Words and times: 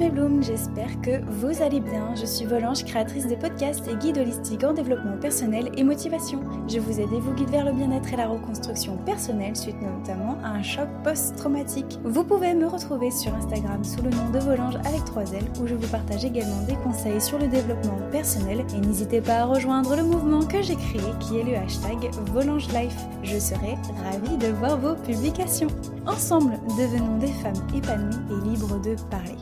mes 0.00 0.10
blooms, 0.10 0.42
j'espère 0.42 1.00
que 1.02 1.22
vous 1.26 1.62
allez 1.62 1.80
bien. 1.80 2.14
Je 2.14 2.24
suis 2.24 2.46
Volange, 2.46 2.84
créatrice 2.84 3.28
de 3.28 3.34
podcasts 3.34 3.86
et 3.86 3.94
guide 3.96 4.16
holistique 4.16 4.64
en 4.64 4.72
développement 4.72 5.18
personnel 5.18 5.70
et 5.76 5.84
motivation. 5.84 6.40
Je 6.68 6.78
vous 6.78 6.98
aide 6.98 7.12
et 7.12 7.20
vous 7.20 7.34
guide 7.34 7.50
vers 7.50 7.66
le 7.66 7.72
bien-être 7.72 8.10
et 8.12 8.16
la 8.16 8.26
reconstruction 8.26 8.96
personnelle 9.04 9.54
suite 9.54 9.76
notamment 9.82 10.38
à 10.42 10.48
un 10.48 10.62
choc 10.62 10.88
post-traumatique. 11.04 11.98
Vous 12.02 12.24
pouvez 12.24 12.54
me 12.54 12.66
retrouver 12.66 13.10
sur 13.10 13.34
Instagram 13.34 13.84
sous 13.84 14.02
le 14.02 14.08
nom 14.08 14.30
de 14.30 14.38
Volange 14.38 14.76
avec 14.86 15.04
3 15.04 15.34
L 15.34 15.44
où 15.60 15.66
je 15.66 15.74
vous 15.74 15.88
partage 15.88 16.24
également 16.24 16.62
des 16.66 16.76
conseils 16.76 17.20
sur 17.20 17.38
le 17.38 17.48
développement 17.48 17.98
personnel 18.10 18.64
et 18.74 18.80
n'hésitez 18.80 19.20
pas 19.20 19.40
à 19.40 19.44
rejoindre 19.44 19.96
le 19.96 20.02
mouvement 20.02 20.40
que 20.46 20.62
j'ai 20.62 20.76
créé 20.76 21.02
qui 21.20 21.38
est 21.38 21.44
le 21.44 21.56
hashtag 21.56 22.10
Volange 22.32 22.68
Life. 22.68 22.96
Je 23.22 23.38
serai 23.38 23.76
ravie 24.02 24.38
de 24.38 24.48
voir 24.48 24.78
vos 24.78 24.94
publications. 24.94 25.68
Ensemble, 26.06 26.58
devenons 26.78 27.18
des 27.18 27.32
femmes 27.42 27.66
épanouies 27.76 28.16
et 28.30 28.48
libres 28.48 28.80
de 28.80 28.96
parler. 29.10 29.36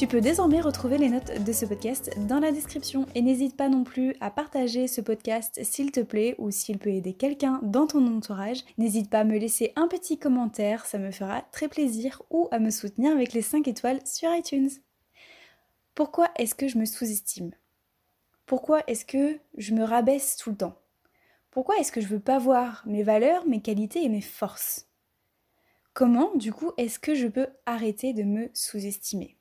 Tu 0.00 0.06
peux 0.06 0.22
désormais 0.22 0.62
retrouver 0.62 0.96
les 0.96 1.10
notes 1.10 1.44
de 1.44 1.52
ce 1.52 1.66
podcast 1.66 2.10
dans 2.26 2.38
la 2.38 2.52
description. 2.52 3.04
Et 3.14 3.20
n'hésite 3.20 3.54
pas 3.54 3.68
non 3.68 3.84
plus 3.84 4.16
à 4.22 4.30
partager 4.30 4.88
ce 4.88 5.02
podcast 5.02 5.60
s'il 5.62 5.92
te 5.92 6.00
plaît 6.00 6.36
ou 6.38 6.50
s'il 6.50 6.78
peut 6.78 6.88
aider 6.88 7.12
quelqu'un 7.12 7.60
dans 7.62 7.86
ton 7.86 8.06
entourage. 8.16 8.64
N'hésite 8.78 9.10
pas 9.10 9.18
à 9.18 9.24
me 9.24 9.36
laisser 9.36 9.74
un 9.76 9.88
petit 9.88 10.18
commentaire, 10.18 10.86
ça 10.86 10.96
me 10.96 11.10
fera 11.10 11.42
très 11.52 11.68
plaisir 11.68 12.22
ou 12.30 12.48
à 12.50 12.58
me 12.58 12.70
soutenir 12.70 13.12
avec 13.12 13.34
les 13.34 13.42
5 13.42 13.68
étoiles 13.68 14.00
sur 14.06 14.34
iTunes. 14.34 14.70
Pourquoi 15.94 16.30
est-ce 16.36 16.54
que 16.54 16.66
je 16.66 16.78
me 16.78 16.86
sous-estime? 16.86 17.50
Pourquoi 18.46 18.82
est-ce 18.86 19.04
que 19.04 19.38
je 19.58 19.74
me 19.74 19.84
rabaisse 19.84 20.38
tout 20.38 20.48
le 20.48 20.56
temps? 20.56 20.78
Pourquoi 21.50 21.76
est-ce 21.76 21.92
que 21.92 22.00
je 22.00 22.08
veux 22.08 22.20
pas 22.20 22.38
voir 22.38 22.82
mes 22.86 23.02
valeurs, 23.02 23.46
mes 23.46 23.60
qualités 23.60 24.02
et 24.02 24.08
mes 24.08 24.22
forces? 24.22 24.88
Comment, 25.92 26.34
du 26.36 26.54
coup, 26.54 26.72
est-ce 26.78 26.98
que 26.98 27.14
je 27.14 27.26
peux 27.26 27.48
arrêter 27.66 28.14
de 28.14 28.22
me 28.22 28.48
sous-estimer? 28.54 29.36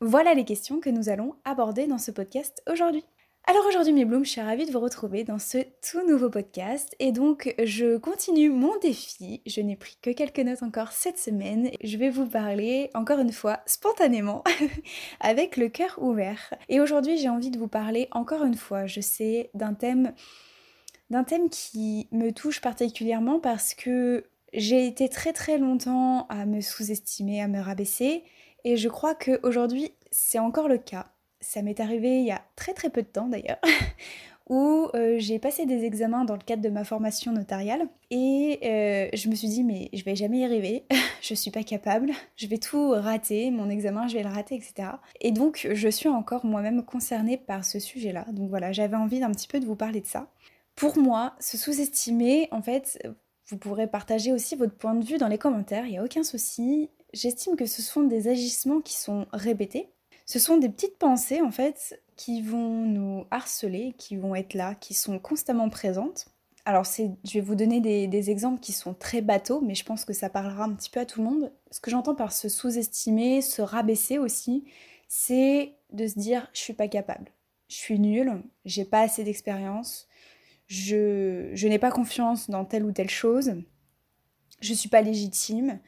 Voilà 0.00 0.34
les 0.34 0.44
questions 0.44 0.80
que 0.80 0.90
nous 0.90 1.08
allons 1.08 1.34
aborder 1.44 1.86
dans 1.86 1.98
ce 1.98 2.10
podcast 2.10 2.62
aujourd'hui. 2.70 3.04
Alors 3.46 3.66
aujourd'hui 3.66 3.92
mes 3.92 4.06
blooms, 4.06 4.24
je 4.24 4.30
suis 4.30 4.40
ravie 4.40 4.64
de 4.64 4.72
vous 4.72 4.80
retrouver 4.80 5.22
dans 5.22 5.38
ce 5.38 5.58
tout 5.88 6.06
nouveau 6.08 6.30
podcast 6.30 6.96
et 6.98 7.12
donc 7.12 7.54
je 7.62 7.98
continue 7.98 8.48
mon 8.48 8.76
défi. 8.78 9.42
Je 9.46 9.60
n'ai 9.60 9.76
pris 9.76 9.98
que 10.00 10.10
quelques 10.10 10.38
notes 10.38 10.62
encore 10.62 10.92
cette 10.92 11.18
semaine. 11.18 11.70
Je 11.82 11.98
vais 11.98 12.08
vous 12.08 12.26
parler 12.26 12.90
encore 12.94 13.20
une 13.20 13.32
fois 13.32 13.60
spontanément 13.66 14.42
avec 15.20 15.58
le 15.58 15.68
cœur 15.68 15.98
ouvert. 16.00 16.54
Et 16.70 16.80
aujourd'hui 16.80 17.18
j'ai 17.18 17.28
envie 17.28 17.50
de 17.50 17.58
vous 17.58 17.68
parler 17.68 18.08
encore 18.12 18.44
une 18.44 18.56
fois, 18.56 18.86
je 18.86 19.00
sais, 19.00 19.50
d'un 19.52 19.74
thème 19.74 20.14
d'un 21.10 21.22
thème 21.22 21.50
qui 21.50 22.08
me 22.12 22.30
touche 22.30 22.62
particulièrement 22.62 23.40
parce 23.40 23.74
que 23.74 24.24
j'ai 24.54 24.86
été 24.86 25.08
très 25.08 25.34
très 25.34 25.58
longtemps 25.58 26.26
à 26.28 26.46
me 26.46 26.62
sous-estimer, 26.62 27.42
à 27.42 27.48
me 27.48 27.60
rabaisser 27.60 28.24
et 28.64 28.76
je 28.76 28.88
crois 28.88 29.14
qu'aujourd'hui, 29.14 29.92
c'est 30.10 30.38
encore 30.38 30.68
le 30.68 30.78
cas. 30.78 31.06
Ça 31.40 31.62
m'est 31.62 31.80
arrivé 31.80 32.20
il 32.20 32.24
y 32.24 32.30
a 32.30 32.42
très 32.56 32.72
très 32.72 32.88
peu 32.88 33.02
de 33.02 33.06
temps 33.06 33.28
d'ailleurs, 33.28 33.60
où 34.48 34.88
euh, 34.94 35.16
j'ai 35.18 35.38
passé 35.38 35.66
des 35.66 35.84
examens 35.84 36.24
dans 36.24 36.34
le 36.34 36.40
cadre 36.40 36.62
de 36.62 36.70
ma 36.70 36.84
formation 36.84 37.32
notariale 37.32 37.86
et 38.10 38.58
euh, 38.62 39.08
je 39.12 39.28
me 39.28 39.34
suis 39.34 39.48
dit 39.48 39.62
mais 39.62 39.90
je 39.92 40.04
vais 40.04 40.16
jamais 40.16 40.38
y 40.38 40.44
arriver, 40.44 40.84
je 41.20 41.34
suis 41.34 41.50
pas 41.50 41.62
capable, 41.62 42.12
je 42.36 42.46
vais 42.46 42.56
tout 42.56 42.90
rater, 42.90 43.50
mon 43.50 43.68
examen 43.68 44.08
je 44.08 44.14
vais 44.14 44.22
le 44.22 44.30
rater, 44.30 44.54
etc. 44.54 44.88
Et 45.20 45.32
donc 45.32 45.68
je 45.70 45.88
suis 45.88 46.08
encore 46.08 46.46
moi-même 46.46 46.82
concernée 46.82 47.36
par 47.36 47.64
ce 47.64 47.78
sujet-là. 47.78 48.24
Donc 48.32 48.48
voilà, 48.48 48.72
j'avais 48.72 48.96
envie 48.96 49.20
d'un 49.20 49.32
petit 49.32 49.48
peu 49.48 49.60
de 49.60 49.66
vous 49.66 49.76
parler 49.76 50.00
de 50.00 50.06
ça. 50.06 50.28
Pour 50.76 50.98
moi, 50.98 51.34
se 51.38 51.56
sous-estimer, 51.56 52.48
en 52.50 52.60
fait, 52.60 53.06
vous 53.48 53.58
pourrez 53.58 53.86
partager 53.86 54.32
aussi 54.32 54.56
votre 54.56 54.74
point 54.74 54.94
de 54.94 55.04
vue 55.04 55.18
dans 55.18 55.28
les 55.28 55.38
commentaires, 55.38 55.86
il 55.86 55.90
n'y 55.90 55.98
a 55.98 56.04
aucun 56.04 56.24
souci 56.24 56.88
j'estime 57.14 57.56
que 57.56 57.66
ce 57.66 57.82
sont 57.82 58.02
des 58.02 58.28
agissements 58.28 58.80
qui 58.80 58.94
sont 58.94 59.26
répétés. 59.32 59.88
Ce 60.26 60.38
sont 60.38 60.56
des 60.56 60.68
petites 60.68 60.98
pensées 60.98 61.40
en 61.40 61.50
fait 61.50 62.00
qui 62.16 62.42
vont 62.42 62.84
nous 62.84 63.24
harceler, 63.30 63.94
qui 63.98 64.16
vont 64.16 64.34
être 64.34 64.54
là, 64.54 64.74
qui 64.74 64.94
sont 64.94 65.18
constamment 65.18 65.68
présentes. 65.68 66.26
Alors 66.66 66.84
je 66.84 67.32
vais 67.34 67.40
vous 67.40 67.54
donner 67.54 67.80
des, 67.80 68.30
exemples 68.30 68.58
qui 68.60 68.72
sont 68.72 68.94
très 68.94 69.20
bateaux, 69.20 69.60
mais 69.60 69.74
je 69.74 69.84
pense 69.84 70.06
que 70.06 70.14
ça 70.14 70.30
parlera 70.30 70.64
un 70.64 70.72
petit 70.72 70.88
peu 70.88 71.00
à 71.00 71.04
tout 71.06 71.22
le 71.22 71.28
monde. 71.28 71.52
Ce 71.70 71.80
que 71.80 71.90
j'entends 71.90 72.14
par 72.14 72.32
se 72.32 72.48
sous-estimer, 72.48 73.42
se 73.42 73.60
rabaisser 73.60 74.16
aussi, 74.18 74.64
c'est 75.08 75.74
de 75.92 76.06
se 76.06 76.18
dire 76.18 76.48
je 76.54 76.60
suis 76.60 76.72
pas 76.72 76.88
capable, 76.88 77.30
je 77.68 77.76
suis 77.76 77.98
nulle, 78.00 78.42
j'ai 78.64 78.86
pas 78.86 79.00
assez 79.00 79.24
d'expérience, 79.24 80.08
je, 80.66 81.50
je 81.52 81.68
n'ai 81.68 81.78
pas 81.78 81.90
confiance 81.90 82.48
dans 82.48 82.64
telle 82.64 82.84
ou 82.84 82.92
telle 82.92 83.10
chose, 83.10 83.56
je 84.60 84.72
suis 84.72 84.88
pas 84.88 85.02
légitime, 85.02 85.78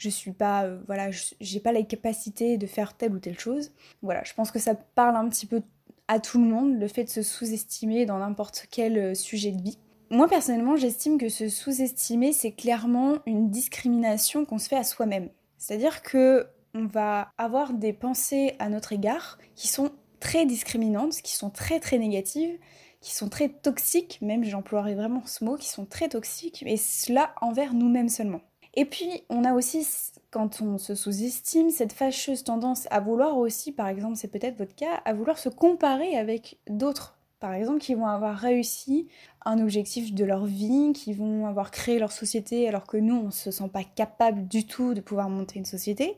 je 0.00 0.08
suis 0.08 0.32
pas, 0.32 0.64
euh, 0.64 0.80
voilà, 0.86 1.10
j'ai 1.40 1.60
pas 1.60 1.72
la 1.72 1.82
capacité 1.82 2.56
de 2.56 2.66
faire 2.66 2.96
telle 2.96 3.12
ou 3.12 3.18
telle 3.18 3.38
chose. 3.38 3.70
Voilà, 4.00 4.24
je 4.24 4.32
pense 4.32 4.50
que 4.50 4.58
ça 4.58 4.74
parle 4.74 5.14
un 5.14 5.28
petit 5.28 5.46
peu 5.46 5.62
à 6.08 6.18
tout 6.20 6.40
le 6.40 6.48
monde, 6.48 6.80
le 6.80 6.88
fait 6.88 7.04
de 7.04 7.10
se 7.10 7.22
sous-estimer 7.22 8.06
dans 8.06 8.18
n'importe 8.18 8.66
quel 8.70 8.98
euh, 8.98 9.14
sujet 9.14 9.52
de 9.52 9.60
vie. 9.60 9.78
Moi 10.10 10.26
personnellement, 10.26 10.74
j'estime 10.74 11.18
que 11.18 11.28
se 11.28 11.48
sous-estimer, 11.50 12.32
c'est 12.32 12.52
clairement 12.52 13.18
une 13.26 13.50
discrimination 13.50 14.46
qu'on 14.46 14.58
se 14.58 14.68
fait 14.68 14.76
à 14.76 14.84
soi-même. 14.84 15.28
C'est-à-dire 15.58 16.02
que 16.02 16.48
on 16.74 16.86
va 16.86 17.30
avoir 17.36 17.74
des 17.74 17.92
pensées 17.92 18.54
à 18.58 18.68
notre 18.70 18.92
égard 18.92 19.38
qui 19.54 19.68
sont 19.68 19.90
très 20.18 20.46
discriminantes, 20.46 21.20
qui 21.22 21.34
sont 21.34 21.50
très 21.50 21.78
très 21.78 21.98
négatives, 21.98 22.58
qui 23.00 23.14
sont 23.14 23.28
très 23.28 23.50
toxiques, 23.50 24.18
même 24.22 24.44
j'emploierais 24.44 24.94
vraiment 24.94 25.24
ce 25.26 25.44
mot, 25.44 25.56
qui 25.56 25.68
sont 25.68 25.84
très 25.84 26.08
toxiques, 26.08 26.62
et 26.66 26.76
cela 26.76 27.34
envers 27.40 27.74
nous-mêmes 27.74 28.08
seulement. 28.08 28.40
Et 28.74 28.84
puis, 28.84 29.24
on 29.28 29.44
a 29.44 29.52
aussi, 29.52 29.86
quand 30.30 30.62
on 30.62 30.78
se 30.78 30.94
sous-estime, 30.94 31.70
cette 31.70 31.92
fâcheuse 31.92 32.44
tendance 32.44 32.86
à 32.90 33.00
vouloir 33.00 33.36
aussi, 33.36 33.72
par 33.72 33.88
exemple, 33.88 34.16
c'est 34.16 34.28
peut-être 34.28 34.58
votre 34.58 34.74
cas, 34.74 35.00
à 35.04 35.12
vouloir 35.12 35.38
se 35.38 35.48
comparer 35.48 36.16
avec 36.16 36.58
d'autres, 36.68 37.18
par 37.40 37.52
exemple, 37.52 37.80
qui 37.80 37.94
vont 37.94 38.06
avoir 38.06 38.36
réussi 38.36 39.08
un 39.44 39.58
objectif 39.60 40.14
de 40.14 40.24
leur 40.24 40.46
vie, 40.46 40.92
qui 40.92 41.12
vont 41.12 41.46
avoir 41.46 41.72
créé 41.72 41.98
leur 41.98 42.12
société 42.12 42.68
alors 42.68 42.86
que 42.86 42.96
nous, 42.96 43.16
on 43.16 43.26
ne 43.26 43.30
se 43.30 43.50
sent 43.50 43.68
pas 43.72 43.82
capable 43.82 44.46
du 44.46 44.66
tout 44.66 44.94
de 44.94 45.00
pouvoir 45.00 45.28
monter 45.28 45.58
une 45.58 45.64
société. 45.64 46.16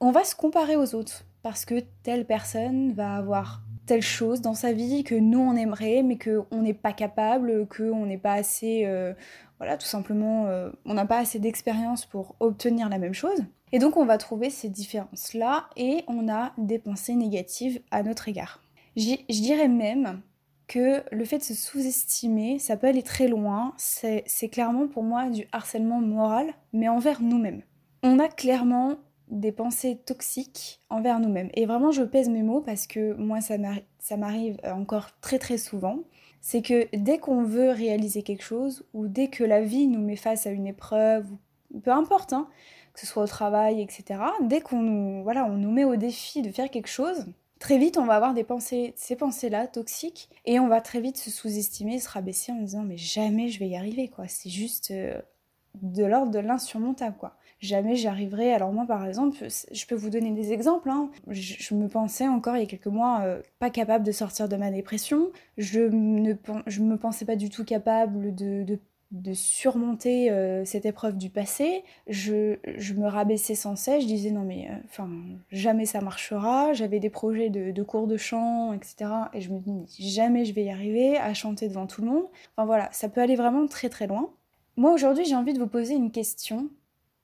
On 0.00 0.10
va 0.10 0.24
se 0.24 0.34
comparer 0.34 0.76
aux 0.76 0.94
autres 0.94 1.24
parce 1.42 1.64
que 1.64 1.82
telle 2.02 2.26
personne 2.26 2.92
va 2.92 3.16
avoir 3.16 3.62
telle 3.86 4.02
chose 4.02 4.40
dans 4.40 4.54
sa 4.54 4.72
vie 4.72 5.02
que 5.02 5.14
nous 5.14 5.40
on 5.40 5.56
aimerait 5.56 6.02
mais 6.02 6.16
qu'on 6.16 6.62
n'est 6.62 6.74
pas 6.74 6.92
capable, 6.92 7.66
qu'on 7.66 8.06
n'est 8.06 8.18
pas 8.18 8.34
assez 8.34 8.84
euh, 8.84 9.14
voilà, 9.60 9.76
tout 9.76 9.86
simplement, 9.86 10.46
euh, 10.46 10.70
on 10.86 10.94
n'a 10.94 11.04
pas 11.04 11.18
assez 11.18 11.38
d'expérience 11.38 12.06
pour 12.06 12.34
obtenir 12.40 12.88
la 12.88 12.96
même 12.96 13.12
chose. 13.12 13.44
Et 13.72 13.78
donc 13.78 13.98
on 13.98 14.06
va 14.06 14.16
trouver 14.16 14.48
ces 14.48 14.70
différences-là 14.70 15.68
et 15.76 16.02
on 16.08 16.28
a 16.32 16.52
des 16.56 16.78
pensées 16.78 17.14
négatives 17.14 17.80
à 17.90 18.02
notre 18.02 18.28
égard. 18.28 18.62
Je 18.96 19.16
dirais 19.28 19.68
même 19.68 20.22
que 20.66 21.02
le 21.12 21.24
fait 21.26 21.38
de 21.38 21.42
se 21.42 21.54
sous-estimer, 21.54 22.58
ça 22.58 22.78
peut 22.78 22.86
aller 22.86 23.02
très 23.02 23.28
loin. 23.28 23.74
C'est 23.76 24.48
clairement 24.50 24.88
pour 24.88 25.02
moi 25.02 25.28
du 25.28 25.46
harcèlement 25.52 26.00
moral, 26.00 26.54
mais 26.72 26.88
envers 26.88 27.20
nous-mêmes. 27.20 27.62
On 28.02 28.18
a 28.18 28.28
clairement 28.28 28.96
des 29.30 29.52
pensées 29.52 29.98
toxiques 30.04 30.80
envers 30.90 31.20
nous-mêmes. 31.20 31.50
Et 31.54 31.66
vraiment, 31.66 31.90
je 31.90 32.02
pèse 32.02 32.28
mes 32.28 32.42
mots 32.42 32.60
parce 32.60 32.86
que 32.86 33.14
moi, 33.14 33.40
ça 33.40 34.16
m'arrive 34.16 34.58
encore 34.64 35.08
très 35.20 35.38
très 35.38 35.58
souvent 35.58 36.00
c'est 36.40 36.62
que 36.62 36.88
dès 36.96 37.18
qu'on 37.18 37.42
veut 37.42 37.70
réaliser 37.70 38.22
quelque 38.22 38.42
chose, 38.42 38.84
ou 38.94 39.08
dès 39.08 39.28
que 39.28 39.44
la 39.44 39.60
vie 39.60 39.86
nous 39.86 40.00
met 40.00 40.16
face 40.16 40.46
à 40.46 40.50
une 40.50 40.66
épreuve, 40.66 41.26
peu 41.82 41.90
importe, 41.90 42.32
hein, 42.32 42.48
que 42.94 43.00
ce 43.00 43.06
soit 43.06 43.22
au 43.22 43.26
travail, 43.26 43.80
etc., 43.82 44.20
dès 44.42 44.60
qu'on 44.60 44.82
nous, 44.82 45.22
voilà, 45.22 45.44
on 45.44 45.56
nous 45.56 45.70
met 45.70 45.84
au 45.84 45.96
défi 45.96 46.42
de 46.42 46.50
faire 46.50 46.70
quelque 46.70 46.88
chose, 46.88 47.26
très 47.58 47.78
vite 47.78 47.98
on 47.98 48.06
va 48.06 48.14
avoir 48.14 48.34
des 48.34 48.44
pensées, 48.44 48.94
ces 48.96 49.16
pensées-là 49.16 49.66
toxiques, 49.66 50.30
et 50.46 50.58
on 50.60 50.68
va 50.68 50.80
très 50.80 51.00
vite 51.00 51.18
se 51.18 51.30
sous-estimer, 51.30 52.00
se 52.00 52.08
rabaisser 52.08 52.52
en 52.52 52.56
disant 52.56 52.82
mais 52.82 52.96
jamais 52.96 53.48
je 53.48 53.58
vais 53.58 53.68
y 53.68 53.76
arriver, 53.76 54.08
quoi. 54.08 54.26
C'est 54.26 54.50
juste 54.50 54.90
euh, 54.92 55.20
de 55.82 56.04
l'ordre 56.04 56.32
de 56.32 56.38
l'insurmontable, 56.38 57.16
quoi 57.18 57.36
jamais 57.60 57.94
j'y 57.94 58.08
arriverai. 58.08 58.52
Alors 58.52 58.72
moi 58.72 58.86
par 58.86 59.06
exemple, 59.06 59.36
je 59.70 59.86
peux 59.86 59.94
vous 59.94 60.10
donner 60.10 60.32
des 60.32 60.52
exemples. 60.52 60.90
Hein. 60.90 61.10
Je, 61.28 61.74
me 61.74 61.88
pensais 61.88 62.26
encore 62.26 62.56
il 62.56 62.60
y 62.60 62.62
a 62.64 62.66
quelques 62.66 62.86
mois 62.86 63.20
euh, 63.22 63.40
pas 63.58 63.70
capable 63.70 64.04
de 64.04 64.12
sortir 64.12 64.48
de 64.48 64.56
ma 64.56 64.70
dépression. 64.70 65.30
Je 65.58 65.80
ne 65.80 66.34
je 66.66 66.80
me 66.80 66.96
pensais 66.96 67.24
pas 67.24 67.36
du 67.36 67.50
tout 67.50 67.64
capable 67.64 68.34
de, 68.34 68.64
de, 68.64 68.78
surmonter 69.34 70.30
euh, 70.30 70.64
cette 70.64 70.86
épreuve 70.86 71.16
du 71.16 71.30
passé. 71.30 71.84
Je, 72.08 72.58
je, 72.76 72.94
me 72.94 73.06
rabaissais 73.06 73.54
sans 73.54 73.76
cesse. 73.76 74.02
Je 74.02 74.08
disais 74.08 74.30
non 74.30 74.44
mais 74.44 74.68
euh, 74.70 74.74
enfin 74.84 75.08
jamais 75.50 75.84
ça 75.84 76.00
marchera. 76.00 76.72
J'avais 76.72 77.00
des 77.00 77.10
projets 77.10 77.50
de, 77.50 77.70
de, 77.70 77.82
cours 77.82 78.06
de 78.06 78.16
chant, 78.16 78.72
etc. 78.72 79.10
Et 79.34 79.40
je 79.40 79.50
me 79.50 79.58
dis 79.58 79.86
jamais 79.98 80.44
je 80.44 80.54
vais 80.54 80.64
y 80.64 80.70
arriver 80.70 81.16
à 81.18 81.34
chanter 81.34 81.68
devant 81.68 81.86
tout 81.86 82.00
le 82.02 82.08
monde. 82.08 82.24
Enfin 82.56 82.66
voilà, 82.66 82.88
ça 82.92 83.08
peut 83.08 83.20
aller 83.20 83.36
vraiment 83.36 83.66
très 83.66 83.88
très 83.88 84.06
loin. 84.06 84.30
Moi 84.76 84.92
aujourd'hui 84.92 85.24
j'ai 85.24 85.34
envie 85.34 85.52
de 85.52 85.58
vous 85.58 85.66
poser 85.66 85.94
une 85.94 86.10
question 86.10 86.70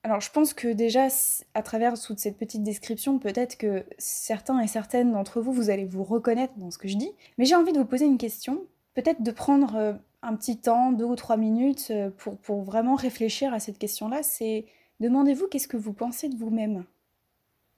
alors 0.07 0.21
je 0.21 0.31
pense 0.31 0.55
que 0.55 0.69
déjà, 0.69 1.09
à 1.55 1.63
travers 1.63 2.01
toute 2.01 2.19
cette 2.19 2.39
petite 2.39 2.63
description, 2.63 3.19
peut-être 3.19 3.59
que 3.59 3.85
certains 3.99 4.61
et 4.61 4.67
certaines 4.67 5.13
d'entre 5.13 5.41
vous, 5.41 5.53
vous 5.53 5.69
allez 5.69 5.85
vous 5.85 6.05
reconnaître 6.05 6.55
dans 6.57 6.71
ce 6.71 6.79
que 6.79 6.89
je 6.89 6.97
dis. 6.97 7.11
Mais 7.39 7.45
j'ai 7.45 7.57
envie 7.57 7.73
de 7.73 7.79
vous 7.79 7.85
poser 7.85 8.07
une 8.07 8.19
question, 8.19 8.63
peut-être 8.95 9.23
de 9.23 9.31
prendre 9.31 9.75
euh, 9.75 9.93
un 10.23 10.37
petit 10.37 10.59
temps, 10.59 10.93
deux 10.93 11.05
ou 11.05 11.17
trois 11.17 11.37
minutes, 11.37 11.89
euh, 11.91 12.11
pour, 12.17 12.37
pour 12.39 12.63
vraiment 12.63 12.95
réfléchir 12.95 13.53
à 13.53 13.59
cette 13.59 13.79
question-là. 13.79 14.23
C'est 14.23 14.67
demandez-vous 15.01 15.49
qu'est-ce 15.49 15.69
que 15.69 15.77
vous 15.77 15.93
pensez 15.93 16.29
de 16.29 16.37
vous-même 16.37 16.85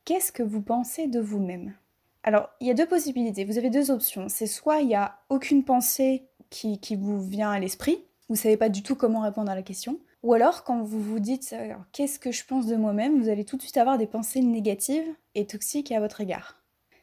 qu'est-ce 0.08 0.32
que 0.32 0.42
vous 0.42 0.62
pensez 0.62 1.06
de 1.06 1.20
vous-même? 1.20 1.74
Alors, 2.22 2.48
il 2.60 2.66
y 2.66 2.70
a 2.70 2.74
deux 2.74 2.86
possibilités, 2.86 3.44
vous 3.44 3.58
avez 3.58 3.68
deux 3.68 3.90
options. 3.90 4.30
C'est 4.30 4.46
soit 4.46 4.80
il 4.80 4.86
n'y 4.86 4.94
a 4.94 5.18
aucune 5.28 5.64
pensée 5.64 6.24
qui, 6.48 6.78
vous 6.96 7.20
vient 7.20 7.50
à 7.50 7.58
l'esprit, 7.58 8.02
vous 8.28 8.36
savez 8.36 8.56
pas 8.56 8.68
du 8.68 8.82
tout 8.82 8.94
comment 8.94 9.20
répondre 9.20 9.50
à 9.50 9.54
la 9.54 9.62
question, 9.62 10.00
ou 10.22 10.34
alors 10.34 10.64
quand 10.64 10.82
vous 10.82 11.00
vous 11.00 11.20
dites 11.20 11.54
qu'est-ce 11.92 12.18
que 12.18 12.32
je 12.32 12.44
pense 12.44 12.66
de 12.66 12.76
moi-même, 12.76 13.20
vous 13.20 13.28
allez 13.28 13.44
tout 13.44 13.56
de 13.56 13.62
suite 13.62 13.76
avoir 13.76 13.98
des 13.98 14.06
pensées 14.06 14.40
négatives 14.40 15.06
et 15.34 15.46
toxiques 15.46 15.92
à 15.92 16.00
votre 16.00 16.20
égard. 16.20 16.58